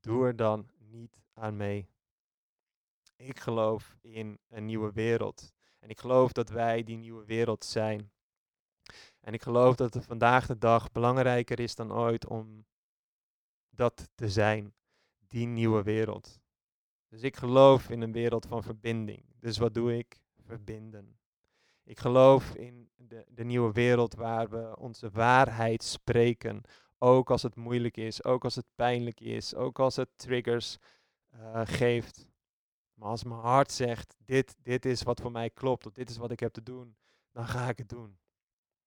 doe 0.00 0.26
er 0.26 0.36
dan 0.36 0.70
niet 0.78 1.20
aan 1.34 1.56
mee. 1.56 1.88
Ik 3.16 3.40
geloof 3.40 3.96
in 4.00 4.38
een 4.48 4.64
nieuwe 4.64 4.92
wereld. 4.92 5.52
En 5.78 5.88
ik 5.88 6.00
geloof 6.00 6.32
dat 6.32 6.48
wij 6.48 6.82
die 6.82 6.96
nieuwe 6.96 7.24
wereld 7.24 7.64
zijn. 7.64 8.12
En 9.20 9.32
ik 9.32 9.42
geloof 9.42 9.76
dat 9.76 9.94
het 9.94 10.04
vandaag 10.04 10.46
de 10.46 10.58
dag 10.58 10.92
belangrijker 10.92 11.60
is 11.60 11.74
dan 11.74 11.92
ooit 11.92 12.26
om 12.26 12.66
dat 13.70 14.08
te 14.14 14.28
zijn, 14.28 14.74
die 15.30 15.46
nieuwe 15.46 15.82
wereld. 15.82 16.40
Dus 17.08 17.22
ik 17.22 17.36
geloof 17.36 17.90
in 17.90 18.00
een 18.00 18.12
wereld 18.12 18.46
van 18.46 18.62
verbinding. 18.62 19.24
Dus 19.38 19.58
wat 19.58 19.74
doe 19.74 19.96
ik? 19.96 20.20
Verbinden. 20.38 21.18
Ik 21.84 21.98
geloof 21.98 22.54
in 22.54 22.90
de, 22.96 23.24
de 23.28 23.44
nieuwe 23.44 23.72
wereld 23.72 24.14
waar 24.14 24.48
we 24.50 24.76
onze 24.78 25.10
waarheid 25.10 25.82
spreken. 25.82 26.60
Ook 26.98 27.30
als 27.30 27.42
het 27.42 27.56
moeilijk 27.56 27.96
is, 27.96 28.24
ook 28.24 28.44
als 28.44 28.54
het 28.54 28.66
pijnlijk 28.74 29.20
is, 29.20 29.54
ook 29.54 29.78
als 29.78 29.96
het 29.96 30.08
triggers 30.16 30.78
uh, 31.34 31.60
geeft. 31.64 32.26
Maar 32.94 33.08
als 33.08 33.24
mijn 33.24 33.40
hart 33.40 33.72
zegt, 33.72 34.16
dit, 34.24 34.56
dit 34.62 34.84
is 34.84 35.02
wat 35.02 35.20
voor 35.20 35.32
mij 35.32 35.50
klopt, 35.50 35.86
of 35.86 35.92
dit 35.92 36.10
is 36.10 36.16
wat 36.16 36.30
ik 36.30 36.40
heb 36.40 36.52
te 36.52 36.62
doen, 36.62 36.96
dan 37.30 37.46
ga 37.46 37.68
ik 37.68 37.78
het 37.78 37.88
doen. 37.88 38.18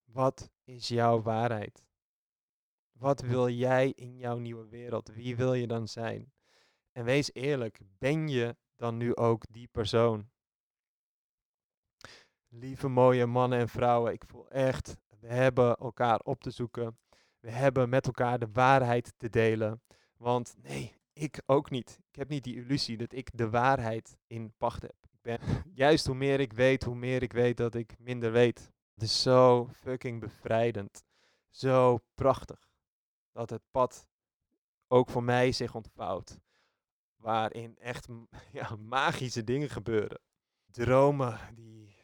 Wat 0.04 0.50
is 0.64 0.88
jouw 0.88 1.22
waarheid? 1.22 1.86
Wat 2.94 3.22
wil 3.22 3.50
jij 3.50 3.90
in 3.96 4.18
jouw 4.18 4.38
nieuwe 4.38 4.68
wereld? 4.68 5.14
Wie 5.14 5.36
wil 5.36 5.54
je 5.54 5.68
dan 5.68 5.88
zijn? 5.88 6.32
En 6.92 7.04
wees 7.04 7.34
eerlijk, 7.34 7.80
ben 7.98 8.28
je 8.28 8.56
dan 8.76 8.98
nu 8.98 9.16
ook 9.16 9.44
die 9.50 9.68
persoon? 9.72 10.30
Lieve 12.48 12.88
mooie 12.88 13.26
mannen 13.26 13.60
en 13.60 13.70
vrouwen, 13.70 14.14
ik 14.14 14.24
voel 14.28 14.50
echt, 14.50 14.98
we 15.20 15.28
hebben 15.28 15.76
elkaar 15.76 16.20
op 16.20 16.42
te 16.42 16.52
zoeken. 16.52 16.98
We 17.40 17.52
hebben 17.52 17.90
met 17.90 18.06
elkaar 18.06 18.40
de 18.40 18.50
waarheid 18.54 19.14
te 19.18 19.30
delen. 19.30 19.82
Want 20.18 20.56
nee, 20.62 20.94
ik 21.14 21.42
ook 21.46 21.70
niet. 21.70 22.00
Ik 22.10 22.16
heb 22.16 22.30
niet 22.30 22.44
die 22.44 22.56
illusie 22.56 22.98
dat 22.98 23.14
ik 23.14 23.30
de 23.34 23.50
waarheid 23.50 24.18
in 24.28 24.54
pacht 24.58 24.82
heb. 24.82 24.96
Ik 25.12 25.22
ben, 25.22 25.40
juist 25.84 26.06
hoe 26.06 26.16
meer 26.16 26.40
ik 26.40 26.54
weet, 26.54 26.84
hoe 26.84 26.96
meer 26.96 27.22
ik 27.22 27.34
weet 27.34 27.58
dat 27.58 27.76
ik 27.76 27.96
minder 28.00 28.32
weet. 28.32 28.72
Het 28.94 29.04
is 29.04 29.22
zo 29.22 29.68
fucking 29.68 30.20
bevrijdend. 30.20 31.04
Zo 31.50 32.00
prachtig. 32.14 32.73
Dat 33.34 33.50
het 33.50 33.62
pad 33.72 34.08
ook 34.88 35.10
voor 35.10 35.24
mij 35.24 35.52
zich 35.52 35.76
ontvouwt. 35.76 36.40
Waarin 37.16 37.78
echt 37.78 38.08
ja, 38.52 38.76
magische 38.76 39.44
dingen 39.44 39.70
gebeuren. 39.70 40.22
Dromen 40.72 41.40
die 41.56 41.96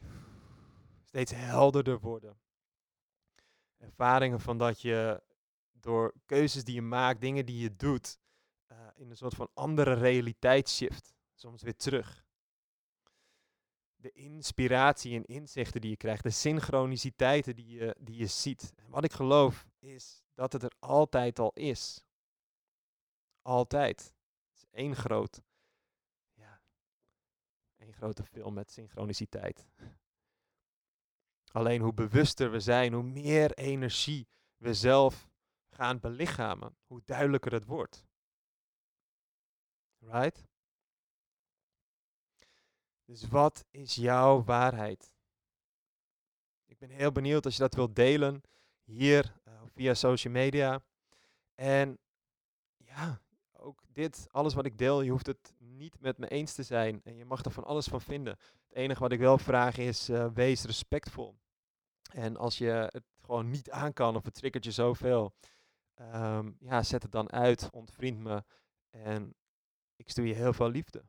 steeds 1.03 1.31
helderder 1.31 1.99
worden. 1.99 2.39
Ervaringen 3.77 4.39
van 4.39 4.57
dat 4.57 4.81
je 4.81 5.23
door 5.71 6.13
keuzes 6.25 6.63
die 6.63 6.75
je 6.75 6.81
maakt, 6.81 7.21
dingen 7.21 7.45
die 7.45 7.61
je 7.61 7.75
doet, 7.75 8.19
uh, 8.71 8.77
in 8.95 9.09
een 9.09 9.17
soort 9.17 9.33
van 9.33 9.49
andere 9.53 9.93
realiteit 9.93 10.69
shift. 10.69 11.13
Soms 11.33 11.61
weer 11.61 11.75
terug. 11.75 12.25
De 14.01 14.11
inspiratie 14.11 15.15
en 15.15 15.25
inzichten 15.25 15.81
die 15.81 15.89
je 15.89 15.97
krijgt, 15.97 16.23
de 16.23 16.29
synchroniciteiten 16.29 17.55
die 17.55 17.67
je, 17.67 17.95
die 17.99 18.15
je 18.15 18.27
ziet. 18.27 18.73
En 18.75 18.89
wat 18.89 19.03
ik 19.03 19.11
geloof 19.11 19.67
is 19.79 20.23
dat 20.33 20.53
het 20.53 20.63
er 20.63 20.73
altijd 20.79 21.39
al 21.39 21.51
is. 21.53 22.03
Altijd. 23.41 24.13
Het 24.49 24.55
is 24.55 24.65
één 24.71 24.95
groot, 24.95 25.41
ja, 26.33 26.61
één 27.75 27.93
grote 27.93 28.23
film 28.23 28.53
met 28.53 28.71
synchroniciteit. 28.71 29.67
Alleen 31.51 31.81
hoe 31.81 31.93
bewuster 31.93 32.51
we 32.51 32.59
zijn, 32.59 32.93
hoe 32.93 33.03
meer 33.03 33.53
energie 33.53 34.27
we 34.57 34.73
zelf 34.73 35.29
gaan 35.69 35.99
belichamen, 35.99 36.77
hoe 36.85 37.01
duidelijker 37.05 37.51
het 37.51 37.65
wordt. 37.65 38.05
Right? 39.97 40.43
Dus 43.09 43.27
wat 43.27 43.65
is 43.71 43.95
jouw 43.95 44.43
waarheid? 44.43 45.13
Ik 46.65 46.77
ben 46.77 46.89
heel 46.89 47.11
benieuwd 47.11 47.45
als 47.45 47.53
je 47.53 47.61
dat 47.61 47.75
wilt 47.75 47.95
delen 47.95 48.41
hier 48.83 49.35
uh, 49.47 49.53
via 49.65 49.93
social 49.93 50.33
media. 50.33 50.81
En 51.55 51.99
ja, 52.77 53.21
ook 53.51 53.81
dit, 53.87 54.27
alles 54.31 54.53
wat 54.53 54.65
ik 54.65 54.77
deel, 54.77 55.01
je 55.01 55.11
hoeft 55.11 55.25
het 55.25 55.53
niet 55.57 55.99
met 55.99 56.17
me 56.17 56.27
eens 56.27 56.53
te 56.53 56.63
zijn. 56.63 57.01
En 57.03 57.15
je 57.15 57.25
mag 57.25 57.45
er 57.45 57.51
van 57.51 57.63
alles 57.63 57.87
van 57.87 58.01
vinden. 58.01 58.37
Het 58.67 58.77
enige 58.77 58.99
wat 58.99 59.11
ik 59.11 59.19
wel 59.19 59.37
vraag 59.37 59.77
is, 59.77 60.09
uh, 60.09 60.27
wees 60.33 60.63
respectvol. 60.63 61.35
En 62.11 62.37
als 62.37 62.57
je 62.57 62.87
het 62.91 63.05
gewoon 63.21 63.49
niet 63.49 63.71
aan 63.71 63.93
kan 63.93 64.15
of 64.15 64.23
het 64.23 64.33
triggert 64.33 64.63
je 64.63 64.71
zoveel, 64.71 65.33
um, 65.99 66.57
ja, 66.59 66.83
zet 66.83 67.03
het 67.03 67.11
dan 67.11 67.31
uit, 67.31 67.69
ontvriend 67.71 68.19
me. 68.19 68.43
En 68.89 69.35
ik 69.95 70.09
stuur 70.09 70.25
je 70.25 70.33
heel 70.33 70.53
veel 70.53 70.69
liefde. 70.69 71.03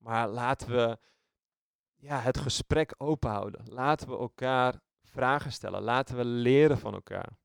Maar 0.00 0.28
laten 0.28 0.68
we 0.68 0.98
ja, 1.96 2.20
het 2.20 2.38
gesprek 2.38 2.94
openhouden. 2.96 3.68
Laten 3.68 4.08
we 4.08 4.16
elkaar 4.16 4.80
vragen 5.02 5.52
stellen. 5.52 5.82
Laten 5.82 6.16
we 6.16 6.24
leren 6.24 6.78
van 6.78 6.94
elkaar. 6.94 7.38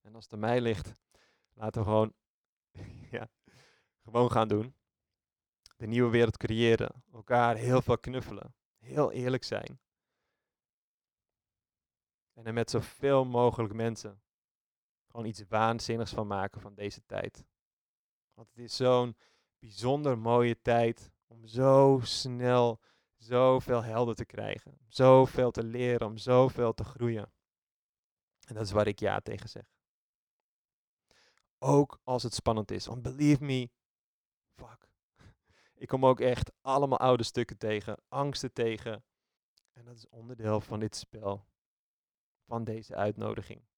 En 0.00 0.14
als 0.14 0.24
het 0.24 0.32
aan 0.32 0.38
mij 0.38 0.60
ligt, 0.60 0.92
laten 1.52 1.80
we 1.80 1.86
gewoon, 1.86 2.12
ja, 3.16 3.28
gewoon 4.02 4.30
gaan 4.30 4.48
doen. 4.48 4.74
De 5.76 5.86
nieuwe 5.86 6.10
wereld 6.10 6.36
creëren. 6.36 7.04
Elkaar 7.12 7.56
heel 7.56 7.82
veel 7.82 7.98
knuffelen. 7.98 8.54
Heel 8.78 9.12
eerlijk 9.12 9.44
zijn. 9.44 9.80
En 12.32 12.46
er 12.46 12.52
met 12.52 12.70
zoveel 12.70 13.24
mogelijk 13.24 13.74
mensen 13.74 14.22
gewoon 15.06 15.26
iets 15.26 15.42
waanzinnigs 15.48 16.12
van 16.12 16.26
maken 16.26 16.60
van 16.60 16.74
deze 16.74 17.06
tijd. 17.06 17.44
Want 18.34 18.48
het 18.48 18.58
is 18.58 18.76
zo'n 18.76 19.16
bijzonder 19.58 20.18
mooie 20.18 20.60
tijd 20.62 21.09
om 21.30 21.46
zo 21.46 22.00
snel 22.02 22.80
zoveel 23.16 23.82
helder 23.82 24.14
te 24.14 24.24
krijgen. 24.24 24.70
Om 24.70 24.86
zoveel 24.88 25.50
te 25.50 25.64
leren, 25.64 26.06
om 26.06 26.16
zoveel 26.16 26.74
te 26.74 26.84
groeien. 26.84 27.32
En 28.46 28.54
dat 28.54 28.64
is 28.64 28.72
waar 28.72 28.86
ik 28.86 28.98
ja 28.98 29.20
tegen 29.20 29.48
zeg. 29.48 29.64
Ook 31.58 32.00
als 32.04 32.22
het 32.22 32.34
spannend 32.34 32.70
is. 32.70 32.86
Want 32.86 33.02
believe 33.02 33.44
me, 33.44 33.70
fuck. 34.54 34.88
Ik 35.82 35.88
kom 35.88 36.06
ook 36.06 36.20
echt 36.20 36.52
allemaal 36.60 36.98
oude 36.98 37.22
stukken 37.22 37.58
tegen, 37.58 38.02
angsten 38.08 38.52
tegen. 38.52 39.04
En 39.72 39.84
dat 39.84 39.96
is 39.96 40.08
onderdeel 40.08 40.60
van 40.60 40.80
dit 40.80 40.96
spel. 40.96 41.46
Van 42.46 42.64
deze 42.64 42.94
uitnodiging. 42.94 43.68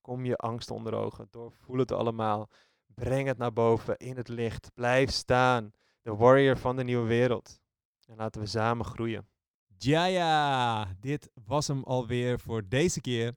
Kom 0.00 0.24
je 0.24 0.36
angst 0.36 0.70
onder 0.70 0.94
ogen, 0.94 1.28
doorvoel 1.30 1.78
het 1.78 1.92
allemaal. 1.92 2.48
Breng 2.86 3.26
het 3.26 3.38
naar 3.38 3.52
boven 3.52 3.96
in 3.96 4.16
het 4.16 4.28
licht. 4.28 4.74
Blijf 4.74 5.10
staan. 5.10 5.72
De 6.08 6.16
warrior 6.16 6.56
van 6.56 6.76
de 6.76 6.84
nieuwe 6.84 7.06
wereld. 7.06 7.60
En 8.06 8.16
laten 8.16 8.40
we 8.40 8.46
samen 8.46 8.84
groeien. 8.84 9.28
Jaya, 9.76 10.94
dit 11.00 11.30
was 11.44 11.66
hem 11.66 11.84
alweer 11.84 12.40
voor 12.40 12.68
deze 12.68 13.00
keer. 13.00 13.34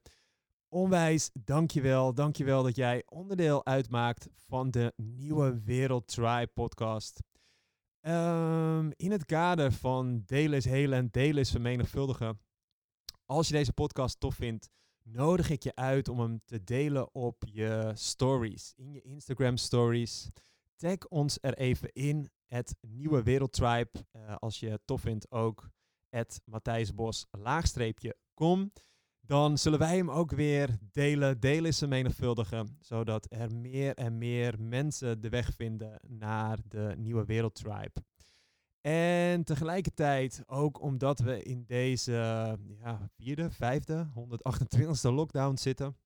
Onwijs, 0.68 1.30
dankjewel. 1.34 2.14
Dankjewel 2.14 2.64
dat 2.64 2.76
jij 2.76 3.04
onderdeel 3.06 3.66
uitmaakt 3.66 4.30
van 4.36 4.72
de 4.72 4.94
Nieuwe 4.96 5.62
Wereld 5.64 6.08
Tribe 6.08 6.52
podcast. 6.54 7.24
Um, 8.02 8.92
in 8.96 9.12
het 9.12 9.26
kader 9.26 9.72
van 9.72 10.24
delen 10.26 10.58
is 10.58 10.66
helen 10.66 10.98
en 10.98 11.08
delen 11.12 11.40
is 11.40 11.52
vermenigvuldigen. 11.52 12.40
Als 13.26 13.48
je 13.48 13.54
deze 13.54 13.74
podcast 13.74 14.20
tof 14.20 14.36
vindt, 14.36 14.70
nodig 15.04 15.50
ik 15.50 15.64
je 15.64 15.76
uit 15.76 16.08
om 16.08 16.20
hem 16.20 16.42
te 16.46 16.64
delen 16.64 17.16
op 17.16 17.44
je 17.46 17.92
stories, 17.94 18.74
in 18.76 18.92
je 18.92 19.02
Instagram 19.02 19.58
stories. 19.58 20.30
Tag 20.82 21.08
ons 21.10 21.38
er 21.41 21.58
even 21.58 21.91
in, 21.94 22.30
het 22.46 22.76
Nieuwe 22.82 23.24
Wereldtribe. 23.24 23.89
Uh, 24.15 24.36
als 24.36 24.60
je 24.60 24.70
het 24.70 24.82
tof 24.86 25.02
vindt 25.02 25.32
ook, 25.32 25.70
het 26.10 26.41
Matthijs 26.46 26.94
Bos, 26.94 27.28
laagstreepje, 27.32 28.15
kom. 28.34 28.72
Dan 29.20 29.58
zullen 29.58 29.80
wij 29.80 29.98
hem 29.98 30.12
ook 30.12 30.32
weer 30.32 30.78
delen. 30.91 31.39
Delen 31.39 31.65
is 31.65 31.82
een 31.82 31.89
menigvuldige, 31.89 32.65
zodat 32.80 33.26
er 33.30 33.56
meer 33.56 33.96
en 33.96 34.17
meer 34.17 34.62
mensen 34.62 35.22
de 35.22 35.30
weg 35.30 35.54
vinden 35.56 36.00
naar 36.08 36.58
de 36.67 36.94
Nieuwe 36.98 37.26
Wereldtribe. 37.26 38.04
En 38.82 39.44
tegelijkertijd 39.44 40.44
ook 40.46 40.82
omdat 40.82 41.20
we 41.20 41.44
in 41.44 41.63
deze 41.65 42.12
ja, 42.80 43.10
vierde, 43.17 43.52
vijfde, 43.52 44.10
128ste 44.15 45.12
lockdown 45.13 45.56
zitten. 45.56 45.98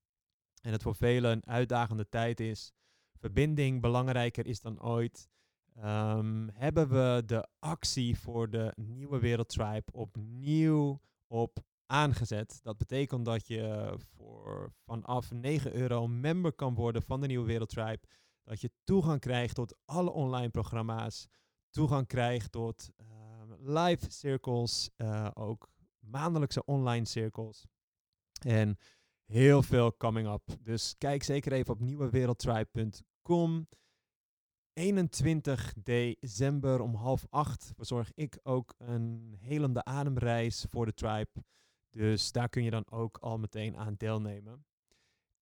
En 0.61 0.71
het 0.71 0.81
voor 0.81 0.95
velen 0.95 1.31
een 1.31 1.47
uitdagende 1.47 2.09
tijd 2.09 2.39
is. 2.39 2.73
Verbinding 3.19 3.81
belangrijker 3.81 4.45
is 4.45 4.61
dan 4.61 4.81
ooit, 4.81 5.29
ehm, 5.75 6.47
hebben 6.53 6.89
we 6.89 7.23
de 7.25 7.47
actie 7.59 8.19
voor 8.19 8.49
de 8.49 8.73
nieuwe 8.75 9.19
Wereldtribe 9.19 9.91
opnieuw 9.91 10.99
op 11.27 11.63
aangezet. 11.85 12.59
Dat 12.63 12.77
betekent 12.77 13.25
dat 13.25 13.47
je 13.47 13.93
voor 14.15 14.73
vanaf 14.85 15.31
9 15.31 15.73
euro 15.73 16.07
member 16.07 16.53
kan 16.53 16.75
worden 16.75 17.01
van 17.01 17.21
de 17.21 17.27
nieuwe 17.27 17.45
Wereldtribe. 17.45 18.07
Dat 18.43 18.61
je 18.61 18.71
toegang 18.83 19.19
krijgt 19.19 19.55
tot 19.55 19.75
alle 19.85 20.11
online 20.11 20.49
programma's. 20.49 21.27
Toegang 21.69 22.07
krijgt 22.07 22.51
tot 22.51 22.89
ehm, 22.95 23.77
live 23.79 24.11
cirkels, 24.11 24.89
uh, 24.97 25.27
ook 25.33 25.69
maandelijkse 25.99 26.65
online 26.65 27.05
cirkels. 27.05 27.65
En 28.45 28.77
heel 29.25 29.63
veel 29.63 29.97
coming 29.97 30.27
up. 30.27 30.41
Dus 30.61 30.95
kijk 30.97 31.23
zeker 31.23 31.51
even 31.51 31.73
op 31.73 31.79
nieuwewereldtribe.com. 31.79 33.67
21 34.73 35.73
december 35.83 36.81
om 36.81 36.95
half 36.95 37.25
acht 37.29 37.71
verzorg 37.75 38.11
ik 38.13 38.39
ook 38.43 38.73
een 38.77 39.35
helende 39.39 39.83
ademreis 39.83 40.65
voor 40.69 40.85
de 40.85 40.93
tribe. 40.93 41.43
Dus 41.89 42.31
daar 42.31 42.49
kun 42.49 42.63
je 42.63 42.69
dan 42.69 42.91
ook 42.91 43.17
al 43.17 43.37
meteen 43.37 43.77
aan 43.77 43.95
deelnemen. 43.97 44.65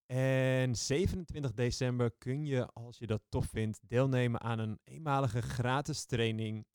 En 0.05 0.75
27 0.75 1.53
december 1.53 2.11
kun 2.11 2.45
je, 2.45 2.65
als 2.65 2.97
je 2.97 3.07
dat 3.07 3.21
tof 3.29 3.45
vindt, 3.45 3.79
deelnemen 3.87 4.41
aan 4.41 4.59
een 4.59 4.79
eenmalige 4.83 5.41
gratis 5.41 6.05
training 6.05 6.65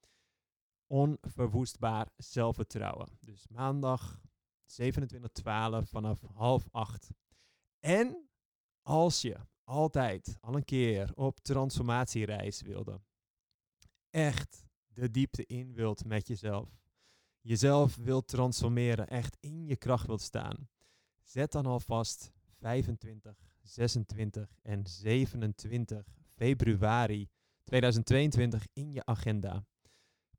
Onverwoestbaar 0.90 2.08
zelfvertrouwen. 2.16 3.08
Dus 3.20 3.46
maandag 3.48 4.20
27.12 4.68 5.88
vanaf 5.90 6.20
half 6.34 6.68
acht. 6.70 7.10
En 7.80 8.28
als 8.82 9.20
je 9.20 9.36
altijd 9.64 10.36
al 10.40 10.54
een 10.54 10.64
keer 10.64 11.12
op 11.14 11.38
transformatiereis 11.38 12.62
wilde, 12.62 13.00
echt 14.10 14.66
de 14.86 15.10
diepte 15.10 15.46
in 15.46 15.74
wilt 15.74 16.04
met 16.04 16.26
jezelf, 16.26 16.68
jezelf 17.40 17.96
wilt 17.96 18.28
transformeren, 18.28 19.08
echt 19.08 19.36
in 19.40 19.66
je 19.66 19.76
kracht 19.76 20.06
wilt 20.06 20.20
staan, 20.20 20.68
zet 21.22 21.52
dan 21.52 21.66
alvast 21.66 22.30
25, 22.58 23.36
26 23.62 24.58
en 24.62 24.86
27 24.86 26.06
februari 26.26 27.28
2022 27.64 28.66
in 28.72 28.92
je 28.92 29.04
agenda. 29.04 29.64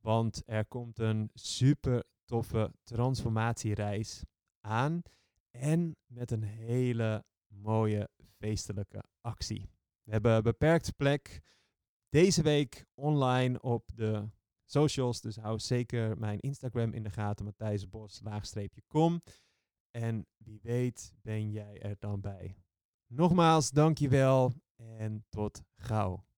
Want 0.01 0.43
er 0.45 0.65
komt 0.65 0.99
een 0.99 1.29
super 1.33 2.03
toffe 2.29 2.71
transformatiereis 2.83 4.23
aan. 4.61 5.01
En 5.51 5.97
met 6.05 6.31
een 6.31 6.43
hele 6.43 7.25
mooie 7.47 8.09
feestelijke 8.37 9.03
actie. 9.21 9.69
We 10.03 10.11
hebben 10.11 10.43
beperkt 10.43 10.95
plek 10.95 11.41
deze 12.09 12.41
week 12.41 12.85
online 12.93 13.61
op 13.61 13.89
de 13.95 14.29
socials. 14.65 15.21
Dus 15.21 15.35
hou 15.35 15.59
zeker 15.59 16.17
mijn 16.17 16.39
Instagram 16.39 16.93
in 16.93 17.03
de 17.03 17.09
gaten, 17.09 17.45
Matthijs 17.45 17.89
Bos, 17.89 18.19
laagstreepje 18.23 18.81
kom. 18.87 19.21
En 19.91 20.27
wie 20.37 20.59
weet 20.61 21.13
ben 21.21 21.51
jij 21.51 21.81
er 21.81 21.95
dan 21.99 22.21
bij. 22.21 22.57
Nogmaals, 23.07 23.71
dankjewel 23.71 24.53
en 24.75 25.25
tot 25.29 25.63
gauw. 25.75 26.28